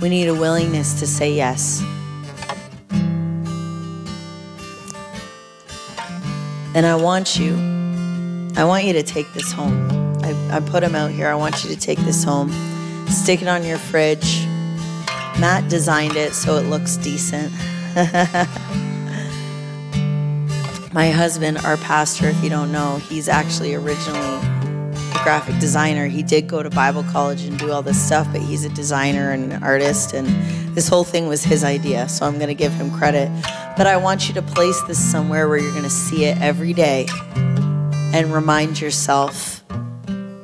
We 0.00 0.08
need 0.08 0.28
a 0.28 0.32
willingness 0.32 1.00
to 1.00 1.08
say 1.08 1.34
yes. 1.34 1.82
And 6.72 6.86
I 6.86 6.94
want 6.94 7.36
you, 7.36 7.56
I 8.54 8.62
want 8.62 8.84
you 8.84 8.92
to 8.92 9.02
take 9.02 9.26
this 9.34 9.50
home. 9.50 9.90
I, 10.22 10.58
I 10.58 10.60
put 10.60 10.82
them 10.82 10.94
out 10.94 11.10
here. 11.10 11.26
I 11.26 11.34
want 11.34 11.64
you 11.64 11.70
to 11.70 11.76
take 11.76 11.98
this 11.98 12.22
home, 12.22 12.52
stick 13.08 13.42
it 13.42 13.48
on 13.48 13.64
your 13.64 13.78
fridge. 13.78 14.46
Matt 15.40 15.68
designed 15.68 16.14
it 16.14 16.32
so 16.32 16.58
it 16.58 16.66
looks 16.68 16.96
decent. 16.96 17.52
My 20.96 21.10
husband, 21.10 21.58
our 21.58 21.76
pastor, 21.76 22.30
if 22.30 22.42
you 22.42 22.48
don't 22.48 22.72
know, 22.72 22.96
he's 22.96 23.28
actually 23.28 23.74
originally 23.74 24.18
a 24.18 25.20
graphic 25.22 25.58
designer. 25.58 26.06
He 26.06 26.22
did 26.22 26.48
go 26.48 26.62
to 26.62 26.70
Bible 26.70 27.04
college 27.12 27.42
and 27.42 27.58
do 27.58 27.70
all 27.70 27.82
this 27.82 28.02
stuff, 28.02 28.26
but 28.32 28.40
he's 28.40 28.64
a 28.64 28.70
designer 28.70 29.30
and 29.30 29.52
an 29.52 29.62
artist, 29.62 30.14
and 30.14 30.26
this 30.74 30.88
whole 30.88 31.04
thing 31.04 31.28
was 31.28 31.44
his 31.44 31.64
idea, 31.64 32.08
so 32.08 32.24
I'm 32.24 32.36
going 32.36 32.48
to 32.48 32.54
give 32.54 32.72
him 32.72 32.90
credit. 32.90 33.28
But 33.76 33.86
I 33.86 33.98
want 33.98 34.26
you 34.26 34.32
to 34.36 34.42
place 34.42 34.80
this 34.84 34.98
somewhere 34.98 35.50
where 35.50 35.58
you're 35.58 35.72
going 35.72 35.82
to 35.82 35.90
see 35.90 36.24
it 36.24 36.38
every 36.40 36.72
day 36.72 37.06
and 38.14 38.32
remind 38.32 38.80
yourself 38.80 39.62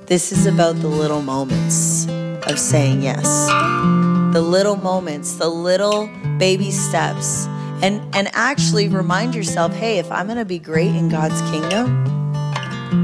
this 0.05 0.33
is 0.33 0.45
about 0.45 0.77
the 0.77 0.89
little 0.89 1.23
moments 1.23 2.07
of 2.47 2.59
saying 2.59 3.01
yes. 3.01 3.25
The 4.35 4.43
little 4.43 4.77
moments, 4.77 5.37
the 5.37 5.49
little 5.49 6.11
baby 6.37 6.71
steps. 6.71 7.49
And, 7.83 8.01
and 8.15 8.31
actually 8.33 8.89
remind 8.89 9.35
yourself 9.35 9.75
hey, 9.75 9.99
if 9.99 10.11
I'm 10.13 10.29
gonna 10.29 10.45
be 10.45 10.61
great 10.61 10.95
in 10.95 11.09
God's 11.09 11.41
kingdom, 11.51 12.05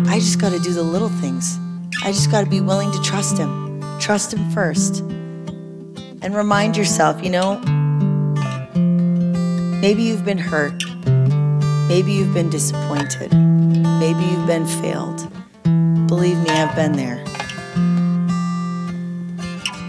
I 0.08 0.20
just 0.20 0.40
gotta 0.40 0.60
do 0.60 0.72
the 0.72 0.84
little 0.84 1.08
things. 1.08 1.58
I 2.04 2.12
just 2.12 2.30
gotta 2.30 2.48
be 2.48 2.60
willing 2.60 2.92
to 2.92 3.02
trust 3.02 3.36
Him. 3.36 3.82
Trust 3.98 4.32
Him 4.32 4.48
first. 4.50 5.00
And 5.00 6.34
remind 6.34 6.76
yourself, 6.76 7.22
you 7.24 7.30
know, 7.30 7.58
maybe 9.80 10.02
you've 10.02 10.24
been 10.24 10.38
hurt. 10.38 10.80
Maybe 11.88 12.12
you've 12.12 12.32
been 12.32 12.50
disappointed. 12.50 13.32
Maybe 13.32 14.24
you've 14.24 14.46
been 14.46 14.66
failed. 14.66 15.26
Believe 16.06 16.38
me, 16.38 16.50
I've 16.50 16.76
been 16.76 16.92
there. 16.92 17.24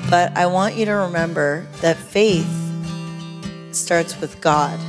But 0.10 0.36
I 0.36 0.48
want 0.48 0.76
you 0.76 0.86
to 0.86 0.94
remember 0.94 1.68
that 1.82 1.96
faith 1.96 2.69
starts 3.72 4.20
with 4.20 4.40
God, 4.42 4.80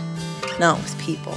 not 0.58 0.78
with 0.78 0.98
people. 1.00 1.36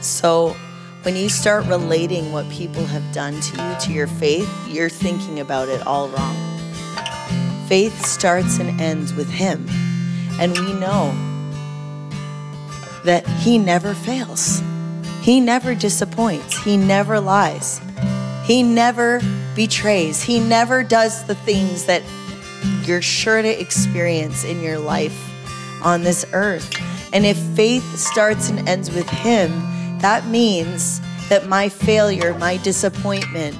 So 0.00 0.56
when 1.02 1.16
you 1.16 1.28
start 1.28 1.66
relating 1.66 2.32
what 2.32 2.48
people 2.50 2.84
have 2.86 3.12
done 3.12 3.40
to 3.40 3.62
you 3.62 3.80
to 3.80 3.92
your 3.92 4.06
faith, 4.06 4.50
you're 4.68 4.88
thinking 4.88 5.40
about 5.40 5.68
it 5.68 5.86
all 5.86 6.08
wrong. 6.08 6.36
Faith 7.68 8.04
starts 8.04 8.58
and 8.58 8.80
ends 8.80 9.14
with 9.14 9.30
Him. 9.30 9.66
And 10.40 10.52
we 10.52 10.72
know 10.74 11.14
that 13.04 13.26
He 13.26 13.58
never 13.58 13.94
fails, 13.94 14.62
He 15.22 15.40
never 15.40 15.74
disappoints, 15.74 16.62
He 16.62 16.76
never 16.76 17.20
lies, 17.20 17.80
He 18.44 18.62
never 18.62 19.20
betrays, 19.54 20.22
He 20.22 20.40
never 20.40 20.82
does 20.82 21.24
the 21.24 21.34
things 21.34 21.86
that 21.86 22.02
you're 22.82 23.02
sure 23.02 23.42
to 23.42 23.60
experience 23.60 24.44
in 24.44 24.60
your 24.60 24.78
life 24.78 25.35
on 25.82 26.02
this 26.02 26.26
earth. 26.32 26.74
And 27.12 27.24
if 27.24 27.36
faith 27.36 27.84
starts 27.96 28.50
and 28.50 28.68
ends 28.68 28.90
with 28.90 29.08
Him, 29.08 29.50
that 30.00 30.26
means 30.26 31.00
that 31.28 31.46
my 31.48 31.68
failure, 31.68 32.34
my 32.38 32.56
disappointment, 32.58 33.56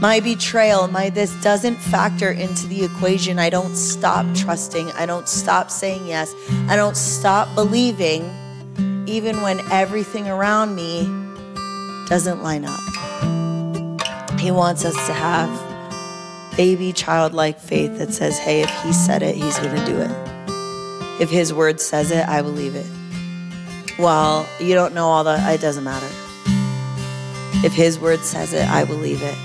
my 0.00 0.20
betrayal, 0.20 0.88
my 0.88 1.08
this 1.10 1.34
doesn't 1.42 1.76
factor 1.76 2.30
into 2.30 2.66
the 2.66 2.84
equation. 2.84 3.38
I 3.38 3.48
don't 3.48 3.76
stop 3.76 4.26
trusting. 4.34 4.90
I 4.92 5.06
don't 5.06 5.28
stop 5.28 5.70
saying 5.70 6.06
yes. 6.06 6.34
I 6.68 6.76
don't 6.76 6.96
stop 6.96 7.54
believing, 7.54 8.24
even 9.06 9.40
when 9.40 9.60
everything 9.70 10.28
around 10.28 10.74
me 10.74 11.04
doesn't 12.08 12.42
line 12.42 12.64
up. 12.66 12.80
He 14.38 14.50
wants 14.50 14.84
us 14.84 14.94
to 15.06 15.12
have 15.12 15.48
baby 16.56 16.92
childlike 16.92 17.58
faith 17.58 17.98
that 17.98 18.12
says, 18.12 18.38
hey, 18.38 18.62
if 18.62 18.70
he 18.82 18.92
said 18.92 19.22
it, 19.22 19.34
he's 19.34 19.58
going 19.58 19.74
to 19.74 19.86
do 19.86 19.98
it. 19.98 20.33
If 21.20 21.30
his 21.30 21.54
word 21.54 21.80
says 21.80 22.10
it, 22.10 22.28
I 22.28 22.42
believe 22.42 22.74
it. 22.74 22.86
Well, 23.98 24.48
you 24.60 24.74
don't 24.74 24.94
know 24.94 25.06
all 25.06 25.24
that, 25.24 25.54
it 25.54 25.60
doesn't 25.60 25.84
matter. 25.84 26.08
If 27.64 27.72
his 27.72 27.98
word 27.98 28.20
says 28.20 28.52
it, 28.52 28.68
I 28.68 28.84
believe 28.84 29.22
it. 29.22 29.36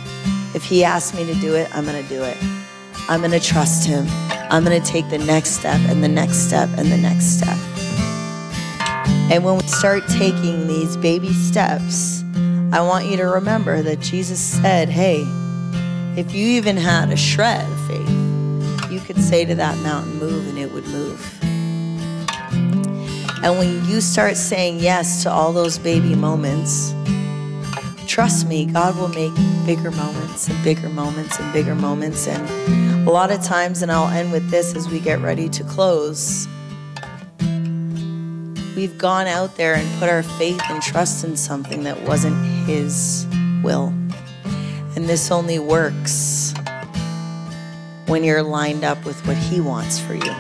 If 0.56 0.64
he 0.64 0.84
asks 0.84 1.16
me 1.16 1.26
to 1.26 1.34
do 1.36 1.56
it, 1.56 1.70
I'm 1.76 1.86
going 1.86 2.02
to 2.02 2.10
do 2.10 2.24
it. 2.24 2.38
I'm 3.08 3.22
going 3.22 3.32
to 3.32 3.40
trust 3.40 3.86
him. 3.86 4.06
I'm 4.52 4.66
going 4.66 4.82
to 4.82 4.88
take 4.88 5.10
the 5.10 5.20
next 5.20 5.52
step 5.52 5.80
and 5.88 6.04
the 6.04 6.08
next 6.08 6.48
step 6.48 6.70
and 6.78 6.92
the 6.92 6.98
next 6.98 7.38
step. 7.38 7.58
And 9.32 9.44
when 9.46 9.58
we 9.58 9.68
start 9.68 10.08
taking 10.08 10.66
these 10.66 10.98
baby 10.98 11.32
steps, 11.34 12.24
I 12.72 12.82
want 12.82 13.06
you 13.06 13.18
to 13.18 13.26
remember 13.26 13.84
that 13.84 14.00
Jesus 14.00 14.40
said, 14.40 14.90
hey, 14.90 15.24
if 16.18 16.34
you 16.34 16.48
even 16.48 16.78
had 16.78 17.12
a 17.12 17.16
shred 17.16 17.72
of 17.72 17.88
faith, 17.88 18.92
you 18.92 19.00
could 19.00 19.22
say 19.22 19.46
to 19.46 19.54
that 19.54 19.78
mountain, 19.84 20.18
move, 20.18 20.48
and 20.48 20.58
it 20.58 20.72
would 20.72 20.88
move. 20.88 21.40
And 23.42 23.58
when 23.58 23.86
you 23.86 24.02
start 24.02 24.36
saying 24.36 24.80
yes 24.80 25.24
to 25.24 25.32
all 25.32 25.54
those 25.54 25.78
baby 25.78 26.14
moments, 26.14 26.94
trust 28.06 28.48
me, 28.48 28.66
God 28.66 28.98
will 28.98 29.08
make 29.08 29.34
bigger 29.66 29.92
moments 29.92 30.50
and 30.50 30.62
bigger 30.64 30.90
moments 30.90 31.40
and 31.40 31.54
bigger 31.54 31.76
moments. 31.76 32.28
And 32.28 33.08
a 33.08 33.12
lot 33.12 33.32
of 33.32 33.42
times, 33.42 33.82
and 33.82 33.92
I'll 33.92 34.10
end 34.10 34.32
with 34.34 34.50
this 34.50 34.76
as 34.76 34.90
we 34.90 35.00
get 35.00 35.22
ready 35.22 35.48
to 35.50 35.64
close, 35.64 36.48
we've 38.76 38.98
gone 38.98 39.28
out 39.28 39.56
there 39.56 39.76
and 39.76 40.00
put 40.00 40.10
our 40.10 40.24
faith 40.24 40.62
and 40.70 40.82
trust 40.82 41.24
in 41.24 41.38
something 41.38 41.84
that 41.84 42.02
wasn't 42.04 42.36
His 42.68 43.26
will. 43.64 43.94
And 44.96 45.08
this 45.08 45.32
only 45.32 45.60
works 45.60 46.54
when 48.08 48.24
you're 48.24 48.44
lined 48.44 48.84
up 48.84 49.06
with 49.06 49.26
what 49.26 49.38
He 49.38 49.62
wants 49.62 50.00
for 50.00 50.16
you, 50.16 50.34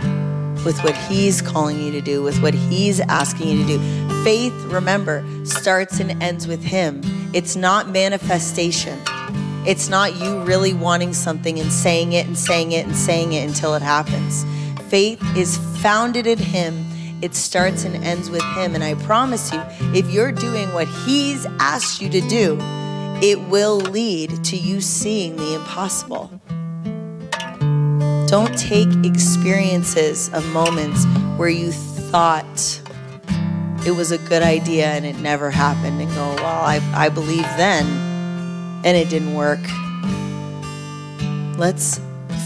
with 0.65 0.79
what 0.83 0.95
He's 0.95 1.41
calling 1.41 1.81
you 1.81 1.91
to 1.91 2.01
do, 2.01 2.21
with 2.21 2.41
what 2.41 2.53
He's 2.53 2.99
asking 2.99 3.47
you 3.47 3.65
to 3.65 3.77
do. 3.77 4.23
Faith, 4.23 4.53
remember, 4.65 5.25
starts 5.45 5.99
and 5.99 6.21
ends 6.21 6.47
with 6.47 6.63
Him. 6.63 7.01
It's 7.33 7.55
not 7.55 7.89
manifestation. 7.89 8.99
It's 9.65 9.89
not 9.89 10.15
you 10.19 10.41
really 10.41 10.73
wanting 10.73 11.13
something 11.13 11.59
and 11.59 11.71
saying 11.71 12.13
it 12.13 12.25
and 12.25 12.37
saying 12.37 12.71
it 12.71 12.85
and 12.85 12.95
saying 12.95 13.33
it 13.33 13.47
until 13.47 13.75
it 13.75 13.81
happens. 13.81 14.45
Faith 14.89 15.21
is 15.35 15.57
founded 15.81 16.27
in 16.27 16.39
Him. 16.39 16.85
It 17.21 17.35
starts 17.35 17.83
and 17.83 17.95
ends 18.03 18.29
with 18.29 18.43
Him. 18.55 18.75
And 18.75 18.83
I 18.83 18.95
promise 18.95 19.51
you, 19.53 19.61
if 19.93 20.09
you're 20.09 20.31
doing 20.31 20.73
what 20.73 20.87
He's 20.87 21.45
asked 21.59 22.01
you 22.01 22.09
to 22.09 22.21
do, 22.21 22.57
it 23.21 23.39
will 23.49 23.77
lead 23.77 24.43
to 24.45 24.55
you 24.55 24.79
seeing 24.79 25.35
the 25.35 25.55
impossible. 25.55 26.38
Don't 28.29 28.55
take 28.55 28.87
experiences 29.03 30.31
of 30.33 30.45
moments 30.49 31.03
where 31.35 31.49
you 31.49 31.71
thought 31.71 32.79
it 33.87 33.89
was 33.89 34.11
a 34.11 34.19
good 34.19 34.43
idea 34.43 34.85
and 34.85 35.03
it 35.03 35.17
never 35.17 35.49
happened 35.49 35.99
and 35.99 36.07
go, 36.13 36.35
well, 36.35 36.45
I, 36.45 36.79
I 36.93 37.09
believe 37.09 37.41
then 37.57 37.87
and 38.85 38.95
it 38.95 39.09
didn't 39.09 39.33
work. 39.33 39.59
Let's 41.57 41.99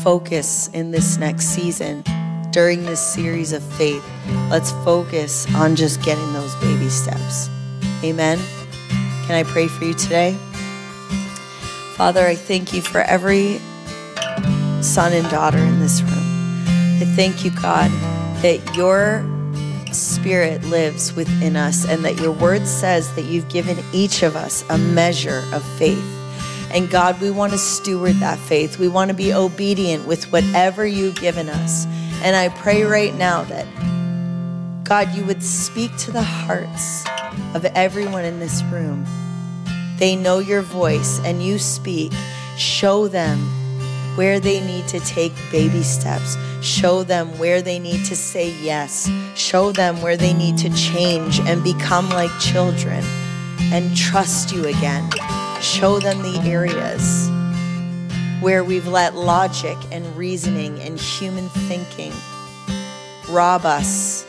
focus 0.04 0.70
in 0.70 0.92
this 0.92 1.18
next 1.18 1.48
season 1.48 2.06
during 2.52 2.86
this 2.86 3.02
series 3.02 3.52
of 3.52 3.62
faith. 3.74 4.10
Let's 4.50 4.72
focus 4.86 5.54
on 5.54 5.76
just 5.76 6.02
getting 6.02 6.32
those 6.32 6.56
baby 6.62 6.88
steps. 6.88 7.50
Amen. 8.06 8.40
Can 9.28 9.36
I 9.36 9.44
pray 9.44 9.68
for 9.68 9.84
you 9.84 9.96
today? 9.96 10.38
Father, 11.98 12.26
I 12.26 12.36
thank 12.36 12.74
you 12.74 12.82
for 12.82 13.02
every 13.02 13.60
son 14.82 15.14
and 15.14 15.30
daughter 15.30 15.73
this 15.84 16.02
room. 16.02 16.66
I 17.02 17.06
thank 17.16 17.46
you, 17.46 17.52
God, 17.52 17.92
that 18.42 18.76
your 18.76 19.24
spirit 19.92 20.64
lives 20.64 21.14
within 21.14 21.56
us 21.56 21.86
and 21.88 22.04
that 22.06 22.20
your 22.20 22.32
word 22.32 22.66
says 22.66 23.14
that 23.16 23.26
you've 23.26 23.50
given 23.50 23.78
each 23.94 24.24
of 24.24 24.36
us 24.36 24.64
a 24.70 24.78
measure 24.78 25.44
of 25.54 25.64
faith. 25.78 26.04
And 26.72 26.90
God, 26.90 27.22
we 27.22 27.30
want 27.30 27.52
to 27.52 27.60
steward 27.60 28.16
that 28.16 28.40
faith. 28.40 28.80
We 28.80 28.88
want 28.88 29.10
to 29.10 29.14
be 29.14 29.32
obedient 29.34 30.08
with 30.08 30.32
whatever 30.32 30.88
you've 30.88 31.18
given 31.18 31.50
us. 31.50 31.86
And 32.24 32.36
I 32.36 32.50
pray 32.50 32.84
right 32.84 33.14
now 33.14 33.44
that, 33.44 33.68
God, 34.84 35.14
you 35.14 35.24
would 35.26 35.44
speak 35.44 35.96
to 35.98 36.12
the 36.12 36.24
hearts 36.24 37.04
of 37.54 37.66
everyone 37.76 38.26
in 38.26 38.40
this 38.40 38.64
room 38.72 39.06
they 40.04 40.16
know 40.16 40.40
your 40.40 40.62
voice 40.62 41.20
and 41.24 41.42
you 41.42 41.58
speak. 41.58 42.12
Show 42.58 43.08
them 43.08 43.40
where 44.16 44.40
they 44.40 44.60
need 44.66 44.88
to 44.90 45.00
take 45.00 45.34
baby 45.52 45.84
steps. 45.84 46.38
Show 46.62 47.04
them 47.04 47.38
where 47.38 47.62
they 47.62 47.80
need 47.80 48.06
to 48.06 48.16
say 48.16 48.52
yes. 48.62 49.10
Show 49.36 49.72
them 49.72 50.02
where 50.02 50.18
they 50.18 50.34
need 50.34 50.58
to 50.60 50.70
change 50.72 51.40
and 51.42 51.64
become 51.64 52.10
like 52.10 52.32
children 52.40 53.04
and 53.72 53.96
trust 53.96 54.54
you 54.54 54.66
again. 54.66 55.10
Show 55.62 56.00
them 56.00 56.22
the 56.22 56.40
areas 56.46 57.30
where 58.42 58.64
we've 58.64 58.88
let 58.88 59.16
logic 59.16 59.78
and 59.92 60.06
reasoning 60.18 60.80
and 60.82 61.00
human 61.00 61.50
thinking 61.50 62.12
rob 63.30 63.66
us 63.66 64.26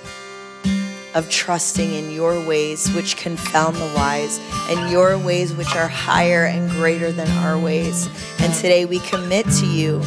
of 1.14 1.30
trusting 1.30 1.94
in 1.94 2.10
your 2.10 2.44
ways, 2.46 2.92
which 2.94 3.16
confound 3.16 3.76
the 3.76 3.92
wise, 3.94 4.40
and 4.68 4.90
your 4.90 5.16
ways, 5.18 5.54
which 5.54 5.74
are 5.76 5.88
higher 5.88 6.44
and 6.44 6.70
greater 6.70 7.12
than 7.12 7.28
our 7.38 7.58
ways. 7.58 8.08
And 8.40 8.52
today 8.54 8.84
we 8.84 8.98
commit 9.00 9.46
to 9.46 9.66
you 9.66 10.00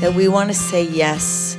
that 0.00 0.14
we 0.14 0.28
want 0.28 0.48
to 0.48 0.54
say 0.54 0.82
yes 0.84 1.58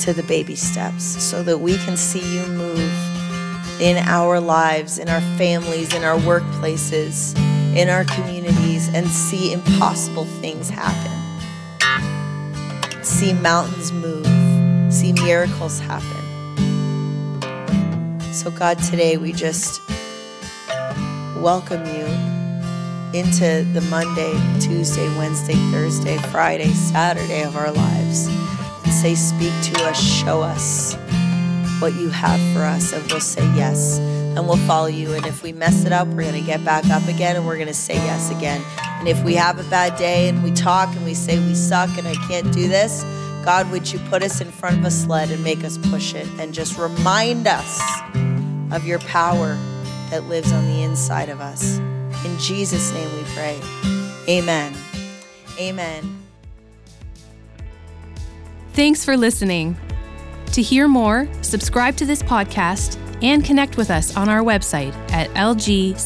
to 0.00 0.12
the 0.12 0.22
baby 0.24 0.54
steps 0.54 1.04
so 1.04 1.42
that 1.42 1.58
we 1.58 1.76
can 1.78 1.96
see 1.96 2.38
you 2.38 2.46
move 2.46 2.92
in 3.80 3.96
our 3.98 4.40
lives, 4.40 4.98
in 4.98 5.08
our 5.08 5.20
families, 5.36 5.94
in 5.94 6.02
our 6.02 6.18
workplaces, 6.18 7.36
in 7.76 7.88
our 7.88 8.04
communities, 8.04 8.88
and 8.92 9.06
see 9.06 9.52
impossible 9.52 10.24
things 10.24 10.68
happen. 10.70 11.12
See 13.04 13.32
mountains 13.32 13.92
move, 13.92 14.26
see 14.90 15.12
miracles 15.12 15.78
happen. 15.80 16.24
So, 18.32 18.50
God, 18.50 18.78
today 18.78 19.16
we 19.16 19.32
just 19.32 19.80
welcome 21.36 21.84
you 21.86 22.06
into 23.12 23.66
the 23.72 23.84
Monday, 23.90 24.32
Tuesday, 24.60 25.08
Wednesday, 25.18 25.54
Thursday, 25.70 26.18
Friday, 26.30 26.72
Saturday 26.72 27.42
of 27.42 27.56
our 27.56 27.72
lives 27.72 28.26
and 28.26 28.92
say, 28.92 29.14
Speak 29.14 29.52
to 29.72 29.84
us, 29.84 30.00
show 30.00 30.42
us 30.42 30.94
what 31.80 31.94
you 31.94 32.08
have 32.10 32.40
for 32.54 32.62
us, 32.62 32.92
and 32.92 33.10
we'll 33.10 33.20
say 33.20 33.44
yes 33.56 33.98
and 33.98 34.46
we'll 34.46 34.56
follow 34.68 34.86
you. 34.86 35.12
And 35.14 35.26
if 35.26 35.42
we 35.42 35.52
mess 35.52 35.84
it 35.84 35.92
up, 35.92 36.06
we're 36.08 36.22
going 36.22 36.34
to 36.34 36.46
get 36.46 36.64
back 36.64 36.88
up 36.90 37.06
again 37.08 37.34
and 37.34 37.44
we're 37.44 37.56
going 37.56 37.68
to 37.68 37.74
say 37.74 37.94
yes 37.94 38.30
again. 38.30 38.62
And 38.98 39.08
if 39.08 39.22
we 39.24 39.34
have 39.34 39.58
a 39.58 39.68
bad 39.68 39.98
day 39.98 40.28
and 40.28 40.44
we 40.44 40.52
talk 40.52 40.94
and 40.94 41.04
we 41.04 41.14
say 41.14 41.38
we 41.40 41.54
suck 41.54 41.90
and 41.98 42.06
I 42.06 42.14
can't 42.28 42.52
do 42.52 42.68
this, 42.68 43.02
God, 43.48 43.70
would 43.70 43.90
you 43.90 43.98
put 44.10 44.22
us 44.22 44.42
in 44.42 44.50
front 44.50 44.78
of 44.78 44.84
a 44.84 44.90
sled 44.90 45.30
and 45.30 45.42
make 45.42 45.64
us 45.64 45.78
push 45.78 46.14
it 46.14 46.26
and 46.38 46.52
just 46.52 46.76
remind 46.76 47.46
us 47.46 47.80
of 48.70 48.84
your 48.84 48.98
power 48.98 49.54
that 50.10 50.24
lives 50.24 50.52
on 50.52 50.66
the 50.66 50.82
inside 50.82 51.30
of 51.30 51.40
us. 51.40 51.78
In 52.26 52.38
Jesus' 52.38 52.92
name 52.92 53.10
we 53.16 53.22
pray. 53.30 53.58
Amen. 54.28 54.74
Amen. 55.58 56.22
Thanks 58.74 59.02
for 59.02 59.16
listening. 59.16 59.78
To 60.52 60.60
hear 60.60 60.86
more, 60.86 61.26
subscribe 61.40 61.96
to 61.96 62.04
this 62.04 62.22
podcast 62.22 62.98
and 63.22 63.42
connect 63.42 63.78
with 63.78 63.90
us 63.90 64.14
on 64.14 64.28
our 64.28 64.42
website 64.42 64.92
at 65.10 65.30
lgcy.church. 65.30 65.98